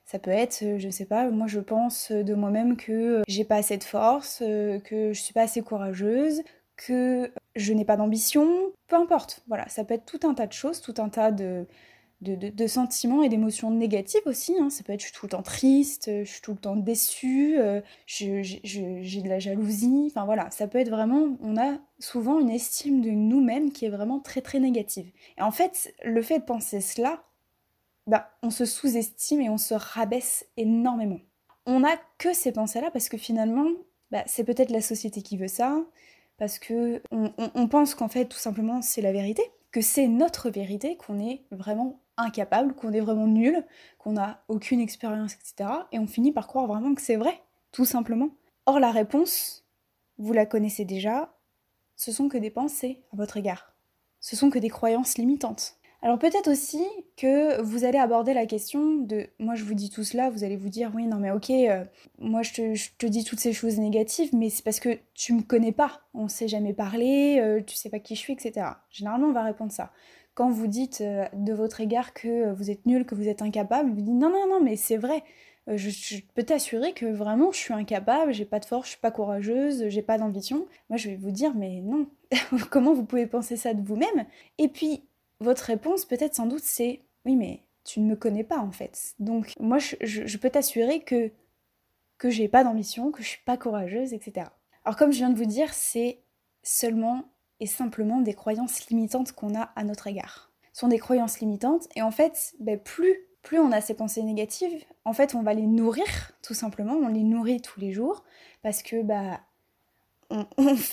Ça 0.06 0.20
peut 0.20 0.32
être, 0.32 0.62
euh, 0.62 0.78
je 0.78 0.86
ne 0.86 0.92
sais 0.92 1.06
pas, 1.06 1.30
moi 1.32 1.48
je 1.48 1.60
pense 1.60 2.12
de 2.12 2.36
moi-même 2.36 2.78
que 2.78 2.92
euh, 2.92 3.22
j'ai 3.28 3.44
pas 3.44 3.56
assez 3.56 3.78
de 3.78 3.84
force, 3.84 4.44
euh, 4.44 4.80
que 4.80 5.14
je 5.14 5.20
suis 5.20 5.34
pas 5.34 5.42
assez 5.42 5.64
courageuse, 5.64 6.44
que 6.78 7.32
je 7.56 7.74
n'ai 7.74 7.86
pas 7.86 7.98
d'ambition, 7.98 8.72
peu 8.88 8.98
importe. 8.98 9.44
Voilà, 9.48 9.68
ça 9.68 9.84
peut 9.84 9.96
être 9.96 10.06
tout 10.06 10.28
un 10.28 10.36
tas 10.36 10.46
de 10.46 10.54
choses, 10.54 10.82
tout 10.82 10.94
un 11.00 11.10
tas 11.10 11.32
de, 11.32 11.66
de, 12.22 12.68
sentiments 12.68 13.24
et 13.24 13.30
d'émotions 13.30 13.72
négatives 13.72 14.22
aussi. 14.26 14.56
Hein. 14.60 14.70
Ça 14.70 14.84
peut 14.84 14.94
être 14.94 15.02
je 15.02 15.08
suis 15.08 15.14
tout 15.14 15.26
le 15.26 15.32
temps 15.32 15.44
triste, 15.44 16.10
je 16.10 16.30
suis 16.30 16.42
tout 16.42 16.52
le 16.52 16.58
temps 16.58 16.76
déçue, 16.76 17.58
j'ai 18.06 18.42
de 18.42 19.30
la 19.30 19.40
jalousie. 19.40 20.08
Enfin 20.08 20.26
voilà, 20.26 20.50
ça 20.52 20.68
peut 20.68 20.80
être 20.80 20.90
vraiment, 20.90 21.38
on 21.42 21.58
a 21.58 21.78
souvent 22.00 22.40
une 22.40 22.50
estime 22.50 23.02
de 23.02 23.10
nous-mêmes 23.10 23.72
qui 23.72 23.86
est 23.86 23.90
vraiment 23.90 24.20
très 24.20 24.42
très 24.42 24.60
négative. 24.60 25.12
Et 25.38 25.42
en 25.42 25.52
fait, 25.52 25.94
le 26.04 26.22
fait 26.22 26.40
de 26.40 26.46
penser 26.46 26.82
cela, 26.82 27.24
bah, 28.08 28.30
on 28.44 28.50
se 28.50 28.66
sous-estime 28.66 29.42
et 29.42 29.50
on 29.50 29.58
se 29.58 29.74
rabaisse 29.74 30.46
énormément. 30.58 31.20
On 31.66 31.80
n'a 31.80 31.98
que 32.18 32.34
ces 32.34 32.52
pensées-là 32.52 32.92
parce 32.92 33.10
que 33.10 33.18
finalement, 33.18 33.68
bah, 34.12 34.24
c'est 34.28 34.44
peut-être 34.44 34.70
la 34.70 34.82
société 34.82 35.22
qui 35.22 35.38
veut 35.38 35.48
ça, 35.48 35.84
parce 36.38 36.60
que 36.60 37.02
on, 37.12 37.68
pense 37.68 37.96
qu'en 37.96 38.08
fait, 38.08 38.26
tout 38.26 38.38
simplement, 38.38 38.82
c'est 38.82 39.02
la 39.02 39.12
vérité, 39.12 39.42
que 39.72 39.82
c'est 39.82 40.08
notre 40.08 40.50
vérité, 40.50 40.98
qu'on 40.98 41.20
est 41.20 41.44
vraiment 41.52 42.02
incapable, 42.18 42.74
qu'on 42.74 42.94
est 42.94 43.00
vraiment 43.00 43.28
nul, 43.28 43.66
qu'on 43.98 44.14
n'a 44.14 44.44
aucune 44.48 44.80
expérience, 44.80 45.34
etc. 45.34 45.70
Et 45.92 46.00
on 46.00 46.08
finit 46.08 46.32
par 46.32 46.48
croire 46.48 46.68
vraiment 46.68 46.94
que 46.94 47.02
c'est 47.02 47.16
vrai, 47.16 47.42
tout 47.72 47.86
simplement. 47.86 48.30
Or, 48.66 48.80
la 48.80 48.92
réponse, 48.92 49.66
vous 50.18 50.34
la 50.34 50.46
connaissez 50.46 50.86
déjà, 50.86 51.36
ce 51.96 52.12
sont 52.12 52.30
que 52.30 52.38
des 52.38 52.50
pensées 52.50 53.04
à 53.14 53.18
votre 53.18 53.38
égard. 53.38 53.74
Ce 54.20 54.36
sont 54.36 54.50
que 54.50 54.60
des 54.60 54.70
croyances 54.70 55.18
limitantes. 55.18 55.78
Alors 56.02 56.20
peut-être 56.20 56.52
aussi 56.52 56.84
que 57.18 57.60
vous 57.62 57.84
allez 57.84 57.98
aborder 57.98 58.36
la 58.36 58.46
question 58.46 58.98
de, 58.98 59.28
moi 59.40 59.56
je 59.56 59.64
vous 59.64 59.74
dis 59.74 59.90
tout 59.90 60.04
cela, 60.04 60.30
vous 60.30 60.44
allez 60.44 60.56
vous 60.56 60.70
dire, 60.70 60.92
oui 60.94 61.08
non 61.08 61.18
mais 61.18 61.32
ok, 61.32 61.50
euh, 61.50 61.84
moi 62.20 62.44
je 62.44 62.52
te, 63.00 63.08
dis 63.08 63.24
toutes 63.24 63.40
ces 63.40 63.54
choses 63.54 63.80
négatives, 63.80 64.30
mais 64.32 64.52
c'est 64.52 64.64
parce 64.64 64.80
que 64.80 65.00
tu 65.16 65.34
me 65.34 65.42
connais 65.42 65.72
pas, 65.72 66.02
on 66.14 66.28
s'est 66.28 66.48
jamais 66.48 66.74
parlé, 66.74 67.40
euh, 67.40 67.60
tu 67.66 67.76
sais 67.76 67.90
pas 67.90 67.98
qui 67.98 68.14
je 68.14 68.20
suis, 68.20 68.34
etc. 68.34 68.68
Généralement 68.92 69.30
on 69.30 69.34
va 69.34 69.42
répondre 69.42 69.72
ça. 69.72 69.92
Quand 70.36 70.50
vous 70.50 70.68
dites 70.68 71.02
euh, 71.02 71.26
de 71.34 71.54
votre 71.54 71.82
égard 71.82 72.14
que 72.14 72.54
vous 72.54 72.70
êtes 72.70 72.86
nul, 72.86 73.06
que 73.06 73.16
vous 73.16 73.28
êtes 73.28 73.42
incapable, 73.42 73.90
vous 73.90 74.02
dites 74.02 74.14
non 74.14 74.30
non 74.30 74.48
non 74.48 74.62
mais 74.62 74.76
c'est 74.76 74.98
vrai, 74.98 75.24
je, 75.68 75.90
je, 75.90 76.18
peux 76.36 76.44
t'assurer 76.44 76.94
que 76.94 77.06
vraiment 77.06 77.52
je 77.52 77.58
suis 77.58 77.74
incapable, 77.74 78.34
j'ai 78.34 78.46
pas 78.46 78.60
de 78.60 78.66
force, 78.66 78.86
je 78.86 78.92
suis 78.92 79.00
pas 79.00 79.12
courageuse, 79.12 79.88
j'ai 79.90 80.02
pas 80.02 80.18
d'ambition. 80.18 80.68
Moi 80.90 80.98
je 80.98 81.10
vais 81.10 81.16
vous 81.16 81.32
dire 81.32 81.56
mais 81.56 81.82
non, 81.82 82.08
comment 82.70 82.94
vous 82.94 83.06
pouvez 83.06 83.26
penser 83.26 83.58
ça 83.58 83.74
de 83.74 83.82
vous-même? 83.82 84.26
Et 84.58 84.68
puis 84.68 85.04
votre 85.40 85.64
réponse 85.64 86.06
peut-être 86.06 86.36
sans 86.36 86.46
doute 86.46 86.64
c'est 86.64 87.02
oui 87.26 87.36
mais 87.36 87.62
tu 87.84 88.00
ne 88.00 88.08
me 88.08 88.16
connais 88.16 88.44
pas 88.44 88.60
en 88.60 88.72
fait. 88.72 89.16
Donc 89.20 89.54
moi 89.60 89.78
je, 89.80 90.38
peux 90.38 90.50
t'assurer 90.50 91.00
que 91.02 91.32
que 92.18 92.30
j'ai 92.30 92.48
pas 92.48 92.64
d'ambition, 92.64 93.12
que 93.12 93.24
je 93.24 93.28
suis 93.30 93.44
pas 93.46 93.58
courageuse, 93.58 94.14
etc. 94.14 94.48
Alors 94.84 94.98
comme 94.98 95.12
je 95.12 95.18
viens 95.18 95.30
de 95.30 95.38
vous 95.38 95.46
dire, 95.46 95.74
c'est 95.74 96.20
seulement 96.64 97.24
et 97.60 97.68
simplement 97.68 98.22
des 98.22 98.34
croyances 98.34 98.88
limitantes 98.90 99.32
qu'on 99.32 99.56
a 99.56 99.72
à 99.76 99.84
notre 99.84 100.08
égard. 100.08 100.52
Ce 100.74 100.82
sont 100.82 100.88
des 100.88 101.00
croyances 101.00 101.40
limitantes 101.40 101.88
et 101.96 102.02
en 102.02 102.12
fait, 102.12 102.54
ben, 102.60 102.80
plus 102.80 103.28
on 103.54 103.72
a 103.72 103.82
ces 103.82 103.94
pensées 103.94 104.24
négatives, 104.24 104.84
en 105.06 105.14
fait, 105.14 105.36
on 105.36 105.44
va 105.44 105.54
les 105.54 105.68
nourrir 105.68 106.06
tout 106.42 106.54
simplement, 106.54 106.94
on 106.94 107.08
les 107.08 107.24
nourrit 107.24 107.62
tous 107.62 107.80
les 107.80 107.92
jours 107.92 108.24
parce 108.64 108.82
que 108.82 109.02
bah 109.02 109.40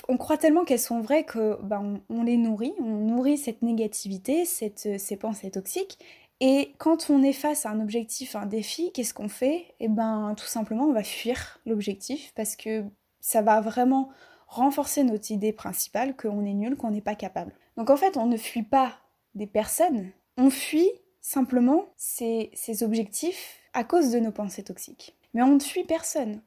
on, 0.09 0.17
croit 0.19 0.37
tellement 0.37 0.65
qu'elles 0.65 0.79
sont 0.79 1.01
vraies 1.01 1.25
que 1.25 1.57
bah, 1.63 1.83
on, 2.11 2.23
les 2.23 2.37
nourrit, 2.37 2.75
on 2.79 2.99
nourrit 2.99 3.39
cette 3.39 3.63
négativité, 3.63 4.45
cette, 4.45 4.99
ces 4.99 5.17
pensées 5.17 5.51
toxiques. 5.51 5.99
Et 6.41 6.75
quand 6.79 7.09
on 7.09 7.23
est 7.23 7.33
face 7.33 7.65
à 7.65 7.71
un 7.71 7.81
objectif, 7.81 8.37
un 8.37 8.47
défi, 8.47 8.93
qu'est-ce 8.93 9.15
qu'on 9.15 9.29
fait? 9.31 9.75
Eh 9.81 9.89
ben 9.89 10.35
tout 10.37 10.47
simplement 10.47 10.85
on 10.85 10.93
va 10.93 11.03
fuir 11.03 11.61
l'objectif 11.65 12.33
parce 12.35 12.57
que 12.57 12.85
ça 13.21 13.41
va 13.41 13.61
vraiment 13.61 14.11
renforcer 14.53 15.03
notre 15.03 15.31
idée 15.31 15.53
principale 15.53 16.15
qu'on 16.15 16.45
est 16.45 16.53
nul, 16.55 16.77
qu'on 16.77 16.91
n'est 16.91 17.01
pas 17.01 17.15
capable. 17.15 17.53
Donc 17.77 17.91
en 17.91 17.97
fait 17.97 18.17
on 18.17 18.27
ne 18.27 18.37
fuit 18.37 18.63
pas 18.63 18.93
des 19.35 19.47
personnes, 19.47 20.11
on 20.37 20.51
fuit 20.51 20.91
simplement 21.23 21.87
ces, 21.97 22.51
objectifs 22.83 23.61
à 23.73 23.85
cause 23.85 24.11
de 24.11 24.19
nos 24.19 24.33
pensées 24.33 24.65
toxiques. 24.65 25.17
Mais 25.33 25.43
on 25.43 25.55
ne 25.55 25.61
fuit 25.61 25.85
personne. 25.85 26.43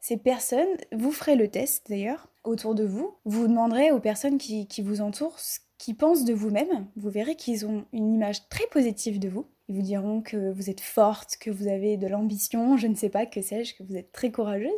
Ces 0.00 0.16
personnes, 0.16 0.76
vous 0.92 1.12
ferez 1.12 1.36
le 1.36 1.48
test 1.48 1.86
d'ailleurs 1.88 2.28
autour 2.44 2.74
de 2.74 2.84
vous, 2.84 3.14
vous 3.24 3.48
demanderez 3.48 3.90
aux 3.90 4.00
personnes 4.00 4.38
qui, 4.38 4.66
vous 4.82 5.00
entourent 5.00 5.38
ce 5.38 5.58
qu'ils 5.78 5.96
pensent 5.96 6.24
de 6.24 6.32
vous-même, 6.32 6.86
vous 6.96 7.10
verrez 7.10 7.34
qu'ils 7.34 7.66
ont 7.66 7.84
une 7.92 8.14
image 8.14 8.48
très 8.48 8.66
positive 8.68 9.18
de 9.18 9.28
vous. 9.28 9.46
Ils 9.68 9.74
vous 9.74 9.82
diront 9.82 10.22
que 10.22 10.52
vous 10.52 10.70
êtes 10.70 10.80
forte, 10.80 11.36
que 11.40 11.50
vous 11.50 11.66
avez 11.66 11.96
de 11.96 12.06
l'ambition, 12.06 12.76
je 12.76 12.86
ne 12.86 12.94
sais 12.94 13.08
pas, 13.08 13.26
que 13.26 13.42
sais-je, 13.42 13.74
que 13.74 13.82
vous 13.82 13.96
êtes 13.96 14.12
très 14.12 14.30
courageuse. 14.30 14.70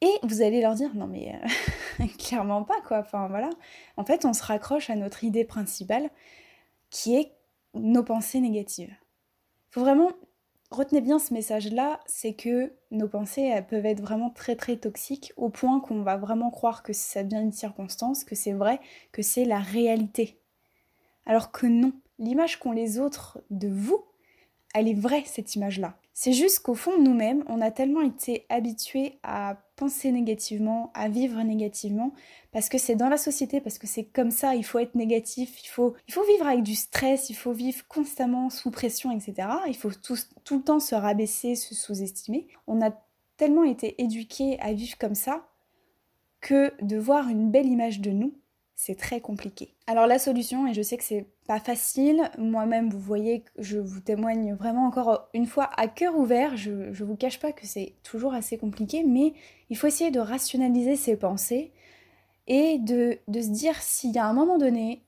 Et 0.00 0.12
vous 0.22 0.42
allez 0.42 0.60
leur 0.60 0.74
dire 0.74 0.94
non 0.94 1.06
mais 1.06 1.34
euh, 2.00 2.06
clairement 2.18 2.62
pas 2.62 2.80
quoi. 2.86 2.98
Enfin 2.98 3.28
voilà. 3.28 3.50
En 3.96 4.04
fait, 4.04 4.24
on 4.24 4.32
se 4.32 4.42
raccroche 4.42 4.90
à 4.90 4.96
notre 4.96 5.24
idée 5.24 5.44
principale 5.44 6.10
qui 6.90 7.16
est 7.16 7.32
nos 7.74 8.02
pensées 8.02 8.40
négatives. 8.40 8.94
Faut 9.70 9.80
vraiment 9.80 10.10
retenez 10.70 11.00
bien 11.00 11.18
ce 11.18 11.32
message-là, 11.32 12.00
c'est 12.06 12.34
que 12.34 12.72
nos 12.90 13.08
pensées 13.08 13.62
peuvent 13.68 13.86
être 13.86 14.00
vraiment 14.00 14.30
très 14.30 14.56
très 14.56 14.76
toxiques 14.76 15.32
au 15.36 15.48
point 15.48 15.80
qu'on 15.80 16.02
va 16.02 16.16
vraiment 16.16 16.50
croire 16.50 16.82
que 16.82 16.92
ça 16.92 17.22
devient 17.22 17.42
une 17.42 17.52
circonstance, 17.52 18.24
que 18.24 18.34
c'est 18.34 18.52
vrai, 18.52 18.80
que 19.12 19.22
c'est 19.22 19.44
la 19.44 19.58
réalité. 19.58 20.40
Alors 21.26 21.52
que 21.52 21.66
non, 21.66 21.92
l'image 22.18 22.58
qu'ont 22.58 22.72
les 22.72 22.98
autres 22.98 23.40
de 23.50 23.68
vous, 23.68 24.04
elle 24.74 24.88
est 24.88 24.94
vraie 24.94 25.24
cette 25.26 25.54
image-là. 25.54 25.96
C'est 26.12 26.32
juste 26.32 26.60
qu'au 26.60 26.74
fond 26.74 26.98
nous-mêmes, 26.98 27.44
on 27.48 27.60
a 27.60 27.70
tellement 27.70 28.02
été 28.02 28.44
habitués 28.48 29.18
à 29.22 29.56
penser 29.78 30.10
négativement, 30.10 30.90
à 30.94 31.08
vivre 31.08 31.40
négativement, 31.42 32.12
parce 32.52 32.68
que 32.68 32.78
c'est 32.78 32.96
dans 32.96 33.08
la 33.08 33.16
société, 33.16 33.60
parce 33.60 33.78
que 33.78 33.86
c'est 33.86 34.04
comme 34.04 34.32
ça, 34.32 34.56
il 34.56 34.64
faut 34.64 34.80
être 34.80 34.96
négatif, 34.96 35.62
il 35.62 35.68
faut, 35.68 35.94
vivre 36.08 36.46
avec 36.46 36.62
du 36.64 36.74
stress, 36.74 37.30
il 37.30 37.36
faut 37.36 37.52
vivre 37.52 37.86
constamment 37.86 38.50
sous 38.50 38.72
pression, 38.72 39.12
etc. 39.12 39.48
Il 39.68 39.76
faut 39.76 39.92
tout, 39.92 40.16
tout 40.44 40.58
le 40.58 40.64
temps 40.64 40.80
se 40.80 40.96
rabaisser, 40.96 41.54
se 41.54 41.74
sous-estimer. 41.74 42.48
On 42.66 42.82
a 42.82 42.90
tellement 43.36 43.64
été 43.64 44.02
éduqués 44.02 44.58
à 44.60 44.72
vivre 44.72 44.98
comme 44.98 45.14
ça 45.14 45.48
que 46.40 46.72
de 46.82 46.98
voir 46.98 47.28
une 47.28 47.50
belle 47.50 47.66
image 47.66 48.00
de 48.00 48.10
nous, 48.10 48.34
c'est 48.80 48.94
très 48.94 49.20
compliqué. 49.20 49.74
Alors 49.88 50.06
la 50.06 50.20
solution, 50.20 50.68
et 50.68 50.72
je 50.72 50.82
sais 50.82 50.96
que 50.96 51.02
c'est 51.02 51.26
pas 51.48 51.58
facile, 51.58 52.30
moi-même 52.38 52.90
vous 52.90 53.00
voyez, 53.00 53.42
je 53.58 53.76
vous 53.76 53.98
témoigne 53.98 54.54
vraiment 54.54 54.86
encore 54.86 55.28
une 55.34 55.46
fois 55.46 55.68
à 55.76 55.88
cœur 55.88 56.16
ouvert, 56.16 56.56
je, 56.56 56.92
je 56.92 57.02
vous 57.02 57.16
cache 57.16 57.40
pas 57.40 57.50
que 57.50 57.66
c'est 57.66 57.94
toujours 58.04 58.34
assez 58.34 58.56
compliqué, 58.56 59.02
mais 59.02 59.34
il 59.68 59.76
faut 59.76 59.88
essayer 59.88 60.12
de 60.12 60.20
rationaliser 60.20 60.94
ses 60.94 61.16
pensées 61.16 61.72
et 62.46 62.78
de, 62.78 63.18
de 63.26 63.40
se 63.42 63.48
dire 63.48 63.74
s'il 63.82 64.12
y 64.12 64.18
a 64.18 64.26
un 64.26 64.32
moment 64.32 64.58
donné, 64.58 65.02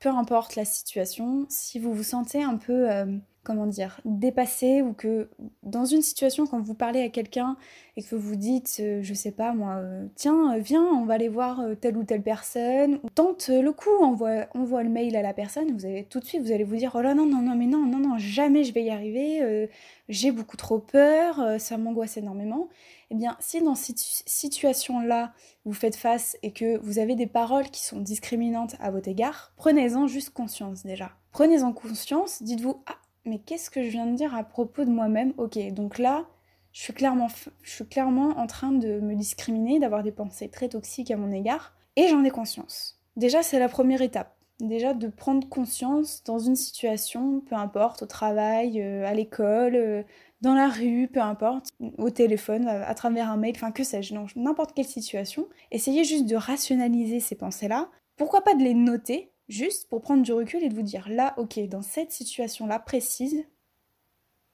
peu 0.00 0.10
importe 0.10 0.54
la 0.54 0.66
situation, 0.66 1.46
si 1.48 1.78
vous 1.78 1.94
vous 1.94 2.04
sentez 2.04 2.42
un 2.42 2.58
peu... 2.58 2.90
Euh, 2.92 3.06
comment 3.44 3.66
dire, 3.66 4.00
dépassé 4.04 4.82
ou 4.82 4.92
que 4.92 5.28
dans 5.62 5.84
une 5.84 6.02
situation 6.02 6.46
quand 6.46 6.60
vous 6.60 6.74
parlez 6.74 7.02
à 7.02 7.08
quelqu'un 7.08 7.56
et 7.96 8.02
que 8.02 8.16
vous 8.16 8.34
dites, 8.34 8.78
euh, 8.80 9.00
je 9.02 9.14
sais 9.14 9.30
pas 9.30 9.52
moi, 9.52 9.74
euh, 9.76 10.06
tiens, 10.16 10.54
euh, 10.54 10.58
viens, 10.58 10.82
on 10.82 11.04
va 11.04 11.14
aller 11.14 11.28
voir 11.28 11.62
telle 11.80 11.96
ou 11.96 12.04
telle 12.04 12.22
personne, 12.22 12.98
ou 13.04 13.10
tente 13.10 13.48
le 13.48 13.72
coup, 13.72 14.02
envoie, 14.02 14.46
envoie 14.54 14.82
le 14.82 14.88
mail 14.88 15.14
à 15.14 15.22
la 15.22 15.32
personne, 15.32 15.70
vous 15.76 15.84
allez 15.86 16.04
tout 16.04 16.18
de 16.18 16.24
suite, 16.24 16.42
vous 16.42 16.52
allez 16.52 16.64
vous 16.64 16.76
dire, 16.76 16.92
oh 16.94 17.02
là 17.02 17.14
non, 17.14 17.26
non, 17.26 17.42
non, 17.42 17.54
mais 17.54 17.66
non, 17.66 17.86
non, 17.86 17.98
non, 17.98 18.18
jamais 18.18 18.64
je 18.64 18.72
vais 18.72 18.84
y 18.84 18.90
arriver, 18.90 19.68
j'ai 20.08 20.32
beaucoup 20.32 20.56
trop 20.56 20.78
peur, 20.78 21.60
ça 21.60 21.76
m'angoisse 21.76 22.16
énormément. 22.16 22.68
Eh 23.10 23.14
bien, 23.14 23.36
si 23.38 23.62
dans 23.62 23.74
cette 23.74 23.98
situation-là, 23.98 25.32
vous 25.64 25.72
faites 25.72 25.96
face 25.96 26.36
et 26.42 26.52
que 26.52 26.78
vous 26.78 26.98
avez 26.98 27.14
des 27.14 27.26
paroles 27.26 27.70
qui 27.70 27.84
sont 27.84 28.00
discriminantes 28.00 28.74
à 28.80 28.90
votre 28.90 29.08
égard, 29.08 29.52
prenez-en 29.56 30.06
juste 30.06 30.30
conscience 30.30 30.84
déjà. 30.84 31.12
Prenez-en 31.30 31.72
conscience, 31.72 32.42
dites-vous, 32.42 32.82
ah, 32.86 32.96
mais 33.26 33.38
qu'est-ce 33.38 33.70
que 33.70 33.82
je 33.82 33.88
viens 33.88 34.06
de 34.06 34.16
dire 34.16 34.34
à 34.34 34.44
propos 34.44 34.84
de 34.84 34.90
moi-même? 34.90 35.32
Ok, 35.38 35.58
donc 35.72 35.98
là, 35.98 36.26
je 36.72 36.80
suis, 36.80 36.92
clairement, 36.92 37.28
je 37.62 37.70
suis 37.70 37.86
clairement 37.86 38.30
en 38.38 38.46
train 38.46 38.72
de 38.72 39.00
me 39.00 39.14
discriminer, 39.14 39.78
d'avoir 39.78 40.02
des 40.02 40.12
pensées 40.12 40.48
très 40.48 40.68
toxiques 40.68 41.10
à 41.10 41.16
mon 41.16 41.32
égard, 41.32 41.74
et 41.96 42.08
j'en 42.08 42.24
ai 42.24 42.30
conscience. 42.30 43.00
Déjà, 43.16 43.42
c'est 43.42 43.58
la 43.58 43.68
première 43.68 44.02
étape. 44.02 44.36
Déjà, 44.60 44.94
de 44.94 45.08
prendre 45.08 45.48
conscience 45.48 46.22
dans 46.24 46.38
une 46.38 46.56
situation, 46.56 47.40
peu 47.40 47.56
importe, 47.56 48.02
au 48.02 48.06
travail, 48.06 48.80
euh, 48.80 49.04
à 49.04 49.14
l'école, 49.14 49.74
euh, 49.74 50.02
dans 50.40 50.54
la 50.54 50.68
rue, 50.68 51.08
peu 51.12 51.20
importe, 51.20 51.70
au 51.98 52.10
téléphone, 52.10 52.68
à, 52.68 52.94
travers 52.94 53.30
un 53.30 53.36
mail, 53.36 53.54
enfin 53.56 53.72
que 53.72 53.82
sais-je, 53.82 54.14
n'importe 54.36 54.74
quelle 54.74 54.84
situation. 54.84 55.48
Essayez 55.70 56.04
juste 56.04 56.26
de 56.26 56.36
rationaliser 56.36 57.18
ces 57.18 57.34
pensées-là. 57.34 57.88
Pourquoi 58.16 58.42
pas 58.42 58.54
de 58.54 58.62
les 58.62 58.74
noter? 58.74 59.32
Juste 59.48 59.88
pour 59.88 60.00
prendre 60.00 60.22
du 60.22 60.32
recul 60.32 60.62
et 60.62 60.68
de 60.68 60.74
vous 60.74 60.82
dire 60.82 61.08
là, 61.08 61.34
ok, 61.36 61.58
dans 61.68 61.82
cette 61.82 62.12
situation-là 62.12 62.78
précise, 62.78 63.44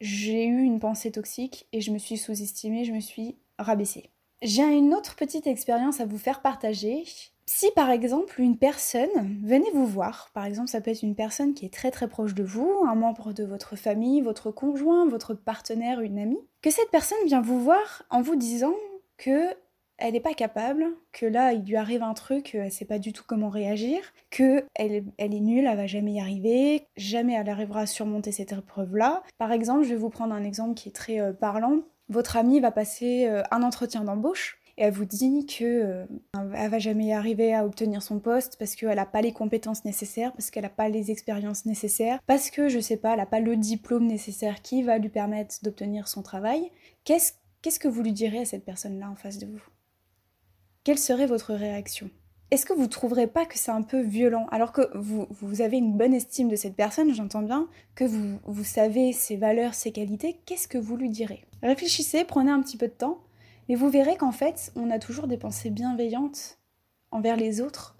j'ai 0.00 0.46
eu 0.46 0.62
une 0.62 0.80
pensée 0.80 1.12
toxique 1.12 1.68
et 1.72 1.80
je 1.80 1.90
me 1.90 1.98
suis 1.98 2.16
sous-estimée, 2.16 2.84
je 2.84 2.92
me 2.92 3.00
suis 3.00 3.36
rabaissée. 3.58 4.10
J'ai 4.42 4.62
une 4.62 4.94
autre 4.94 5.16
petite 5.16 5.46
expérience 5.46 6.00
à 6.00 6.06
vous 6.06 6.18
faire 6.18 6.40
partager. 6.40 7.04
Si 7.44 7.70
par 7.76 7.90
exemple 7.90 8.40
une 8.40 8.56
personne 8.56 9.38
venait 9.44 9.70
vous 9.74 9.86
voir, 9.86 10.30
par 10.32 10.44
exemple 10.44 10.70
ça 10.70 10.80
peut 10.80 10.90
être 10.90 11.02
une 11.02 11.16
personne 11.16 11.52
qui 11.52 11.66
est 11.66 11.74
très 11.74 11.90
très 11.90 12.08
proche 12.08 12.34
de 12.34 12.44
vous, 12.44 12.84
un 12.86 12.94
membre 12.94 13.32
de 13.32 13.44
votre 13.44 13.76
famille, 13.76 14.22
votre 14.22 14.50
conjoint, 14.50 15.06
votre 15.06 15.34
partenaire, 15.34 16.00
une 16.00 16.18
amie, 16.18 16.40
que 16.62 16.70
cette 16.70 16.90
personne 16.90 17.18
vient 17.26 17.42
vous 17.42 17.60
voir 17.60 18.04
en 18.08 18.22
vous 18.22 18.36
disant 18.36 18.74
que 19.18 19.54
elle 20.00 20.14
n'est 20.14 20.20
pas 20.20 20.34
capable, 20.34 20.86
que 21.12 21.26
là 21.26 21.52
il 21.52 21.64
lui 21.64 21.76
arrive 21.76 22.02
un 22.02 22.14
truc, 22.14 22.54
elle 22.54 22.72
sait 22.72 22.84
pas 22.84 22.98
du 22.98 23.12
tout 23.12 23.24
comment 23.26 23.48
réagir, 23.48 24.00
que 24.30 24.64
elle, 24.74 25.04
est 25.18 25.40
nulle, 25.40 25.66
elle 25.66 25.76
va 25.76 25.86
jamais 25.86 26.12
y 26.12 26.20
arriver, 26.20 26.86
jamais 26.96 27.34
elle 27.34 27.48
arrivera 27.48 27.82
à 27.82 27.86
surmonter 27.86 28.32
cette 28.32 28.52
épreuve-là. 28.52 29.22
Par 29.38 29.52
exemple, 29.52 29.84
je 29.84 29.90
vais 29.90 29.96
vous 29.96 30.10
prendre 30.10 30.34
un 30.34 30.44
exemple 30.44 30.74
qui 30.74 30.88
est 30.88 30.92
très 30.92 31.20
euh, 31.20 31.32
parlant. 31.32 31.80
Votre 32.08 32.36
amie 32.36 32.60
va 32.60 32.72
passer 32.72 33.26
euh, 33.26 33.42
un 33.50 33.62
entretien 33.62 34.04
d'embauche 34.04 34.60
et 34.76 34.84
elle 34.84 34.92
vous 34.92 35.04
dit 35.04 35.46
que 35.46 35.64
euh, 35.64 36.06
elle 36.54 36.70
va 36.70 36.78
jamais 36.78 37.12
arriver 37.12 37.54
à 37.54 37.64
obtenir 37.66 38.02
son 38.02 38.18
poste 38.18 38.56
parce 38.58 38.74
qu'elle 38.74 38.96
n'a 38.96 39.06
pas 39.06 39.20
les 39.20 39.32
compétences 39.32 39.84
nécessaires, 39.84 40.32
parce 40.32 40.50
qu'elle 40.50 40.62
n'a 40.62 40.70
pas 40.70 40.88
les 40.88 41.10
expériences 41.10 41.66
nécessaires, 41.66 42.18
parce 42.26 42.50
que 42.50 42.68
je 42.68 42.80
sais 42.80 42.96
pas, 42.96 43.12
elle 43.12 43.18
n'a 43.18 43.26
pas 43.26 43.40
le 43.40 43.56
diplôme 43.56 44.06
nécessaire 44.06 44.62
qui 44.62 44.82
va 44.82 44.98
lui 44.98 45.10
permettre 45.10 45.56
d'obtenir 45.62 46.08
son 46.08 46.22
travail. 46.22 46.70
Qu'est-ce 47.04 47.32
qu'est-ce 47.62 47.78
que 47.78 47.88
vous 47.88 48.02
lui 48.02 48.12
direz 48.12 48.38
à 48.38 48.44
cette 48.44 48.64
personne-là 48.64 49.10
en 49.10 49.16
face 49.16 49.38
de 49.38 49.46
vous? 49.46 49.62
Quelle 50.84 50.98
serait 50.98 51.26
votre 51.26 51.54
réaction? 51.54 52.10
Est-ce 52.50 52.66
que 52.66 52.72
vous 52.72 52.82
ne 52.82 52.86
trouverez 52.86 53.28
pas 53.28 53.46
que 53.46 53.58
c'est 53.58 53.70
un 53.70 53.82
peu 53.82 54.00
violent? 54.00 54.46
Alors 54.50 54.72
que 54.72 54.90
vous, 54.96 55.28
avez 55.60 55.76
une 55.76 55.96
bonne 55.96 56.14
estime 56.14 56.48
de 56.48 56.56
cette 56.56 56.74
personne, 56.74 57.14
j'entends 57.14 57.42
bien, 57.42 57.68
que 57.94 58.04
vous, 58.04 58.40
vous 58.44 58.64
savez 58.64 59.12
ses 59.12 59.36
valeurs, 59.36 59.74
ses 59.74 59.92
qualités, 59.92 60.40
qu'est-ce 60.46 60.66
que 60.66 60.78
vous 60.78 60.96
lui 60.96 61.10
direz? 61.10 61.44
Réfléchissez, 61.62 62.24
prenez 62.24 62.50
un 62.50 62.60
petit 62.60 62.76
peu 62.76 62.88
de 62.88 62.92
temps, 62.92 63.20
et 63.68 63.76
vous 63.76 63.88
verrez 63.88 64.16
qu'en 64.16 64.32
fait, 64.32 64.72
on 64.74 64.90
a 64.90 64.98
toujours 64.98 65.28
des 65.28 65.36
pensées 65.36 65.70
bienveillantes 65.70 66.58
envers 67.12 67.36
les 67.36 67.60
autres, 67.60 67.96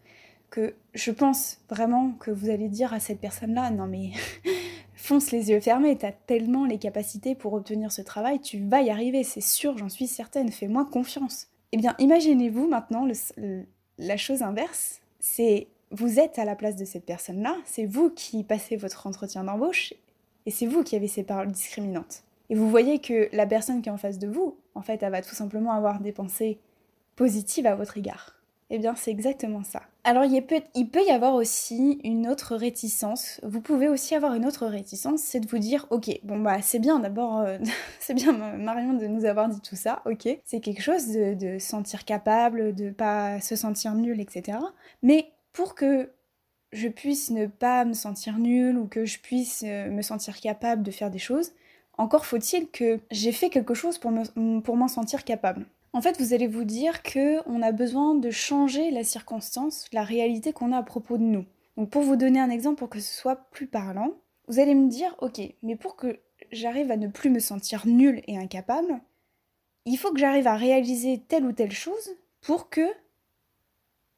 que 0.51 0.75
je 0.95 1.13
pense 1.13 1.59
vraiment 1.69 2.13
que 2.19 2.33
vous 2.33 2.51
allez 2.51 2.69
dire 2.69 2.93
à 2.93 2.99
cette 2.99 3.21
personne-là, 3.21 3.71
non 3.71 3.87
mais 3.87 4.11
fonce 4.95 5.31
les 5.31 5.51
yeux 5.51 5.61
fermés, 5.61 5.97
t'as 5.97 6.11
tellement 6.11 6.65
les 6.65 6.79
capacités 6.79 7.37
pour 7.37 7.53
obtenir 7.53 7.93
ce 7.93 8.03
travail, 8.03 8.41
tu 8.41 8.67
vas 8.67 8.83
y 8.83 8.91
arriver, 8.91 9.23
c'est 9.23 9.41
sûr, 9.41 9.79
j'en 9.79 9.89
suis 9.89 10.09
certaine, 10.09 10.51
fais-moi 10.51 10.87
confiance. 10.87 11.50
Eh 11.73 11.77
bien, 11.77 11.95
imaginez-vous 11.99 12.67
maintenant 12.67 13.07
la 13.99 14.17
chose 14.17 14.43
inverse, 14.43 15.01
c'est 15.21 15.69
vous 15.93 16.19
êtes 16.19 16.39
à 16.39 16.45
la 16.45 16.57
place 16.57 16.77
de 16.77 16.85
cette 16.85 17.05
personne-là, 17.05 17.57
c'est 17.65 17.87
vous 17.87 18.11
qui 18.11 18.45
passez 18.45 18.77
votre 18.77 19.07
entretien 19.07 19.45
d'embauche, 19.45 19.95
et 20.47 20.51
c'est 20.51 20.67
vous 20.67 20.83
qui 20.83 20.97
avez 20.97 21.09
ces 21.09 21.23
paroles 21.23 21.53
discriminantes. 21.53 22.23
Et 22.49 22.55
vous 22.55 22.69
voyez 22.69 22.99
que 22.99 23.29
la 23.33 23.47
personne 23.47 23.83
qui 23.83 23.89
est 23.89 23.93
en 23.93 23.99
face 23.99 24.19
de 24.19 24.27
vous, 24.27 24.57
en 24.75 24.83
fait, 24.83 25.03
elle 25.03 25.13
va 25.13 25.23
tout 25.23 25.35
simplement 25.35 25.73
avoir 25.73 26.01
des 26.01 26.13
pensées 26.13 26.59
positives 27.15 27.67
à 27.67 27.77
votre 27.77 27.99
égard. 27.99 28.40
Eh 28.73 28.79
bien, 28.79 28.95
c'est 28.95 29.11
exactement 29.11 29.65
ça. 29.65 29.83
Alors, 30.05 30.25
il 30.25 30.47
peut, 30.47 30.63
y 31.07 31.11
avoir 31.11 31.35
aussi 31.35 32.01
une 32.05 32.29
autre 32.29 32.55
réticence. 32.55 33.41
Vous 33.43 33.61
pouvez 33.61 33.89
aussi 33.89 34.15
avoir 34.15 34.35
une 34.35 34.47
autre 34.47 34.67
réticence, 34.67 35.21
c'est 35.21 35.41
de 35.41 35.49
vous 35.49 35.59
dire, 35.59 35.87
ok, 35.91 36.09
bon 36.23 36.39
bah 36.39 36.63
c'est 36.63 36.79
bien 36.79 37.01
d'abord, 37.01 37.41
euh, 37.41 37.59
c'est 38.01 38.15
bien 38.15 38.33
Marion 38.33 38.95
de 38.95 39.07
nous 39.07 39.25
avoir 39.25 39.49
dit 39.49 39.61
tout 39.61 39.77
ça, 39.77 40.03
ok. 40.07 40.29
C'est 40.45 40.61
quelque 40.61 40.83
chose 40.83 41.09
de, 41.09 41.59
sentir 41.59 42.05
capable, 42.05 42.75
de 42.75 42.91
pas 42.91 43.41
se 43.41 43.57
sentir 43.57 43.95
nul, 43.95 44.21
etc. 44.21 44.59
Mais 45.03 45.33
pour 45.53 45.75
que 45.75 46.11
je 46.73 46.87
puisse 46.87 47.31
ne 47.31 47.47
pas 47.47 47.85
me 47.85 47.93
sentir 47.93 48.39
nul 48.39 48.79
ou 48.79 48.87
que 48.87 49.05
je 49.05 49.19
puisse 49.19 49.65
euh, 49.67 49.91
me 49.91 50.03
sentir 50.03 50.41
capable 50.41 50.85
de 50.85 50.93
faire 50.93 51.11
des 51.11 51.19
choses, 51.19 51.53
encore 51.99 52.25
faut-il 52.25 52.71
que 52.71 53.01
j'ai 53.11 53.33
fait 53.33 53.51
quelque 53.51 53.75
chose 53.75 53.99
pour 53.99 54.13
m'en 54.13 54.89
sentir 54.89 55.25
capable. 55.25 55.67
En 55.93 56.03
fait, 56.03 56.21
vous 56.21 56.35
allez 56.35 56.47
vous 56.47 56.65
dire 56.65 57.03
que 57.03 57.41
on 57.49 57.63
a 57.63 57.73
besoin 57.73 58.15
de 58.15 58.31
changer 58.31 58.91
la 58.91 59.03
circonstance, 59.03 59.87
la 59.93 60.05
réalité 60.05 60.53
qu'on 60.53 60.73
a 60.73 60.79
à 60.79 60.83
propos 60.83 61.19
de 61.19 61.25
nous. 61.25 61.45
Donc 61.77 61.91
pour 61.91 62.03
vous 62.03 62.17
donner 62.17 62.39
un 62.39 62.51
exemple 62.51 62.79
pour 62.79 62.91
que 62.91 63.01
ce 63.01 63.13
soit 63.13 63.37
plus 63.51 63.67
parlant, 63.67 64.13
vous 64.47 64.61
allez 64.61 64.75
me 64.75 64.89
dire 64.89 65.15
OK, 65.21 65.41
mais 65.63 65.77
pour 65.77 65.97
que 65.97 66.21
j'arrive 66.53 66.91
à 66.91 66.97
ne 66.97 67.09
plus 67.09 67.31
me 67.31 67.41
sentir 67.41 67.87
nul 67.87 68.23
et 68.27 68.39
incapable, 68.39 69.01
il 69.85 69.97
faut 69.97 70.13
que 70.13 70.21
j'arrive 70.21 70.47
à 70.47 70.57
réaliser 70.57 71.23
telle 71.27 71.45
ou 71.45 71.53
telle 71.53 71.73
chose 71.73 72.11
pour 72.41 72.71
que 72.71 72.87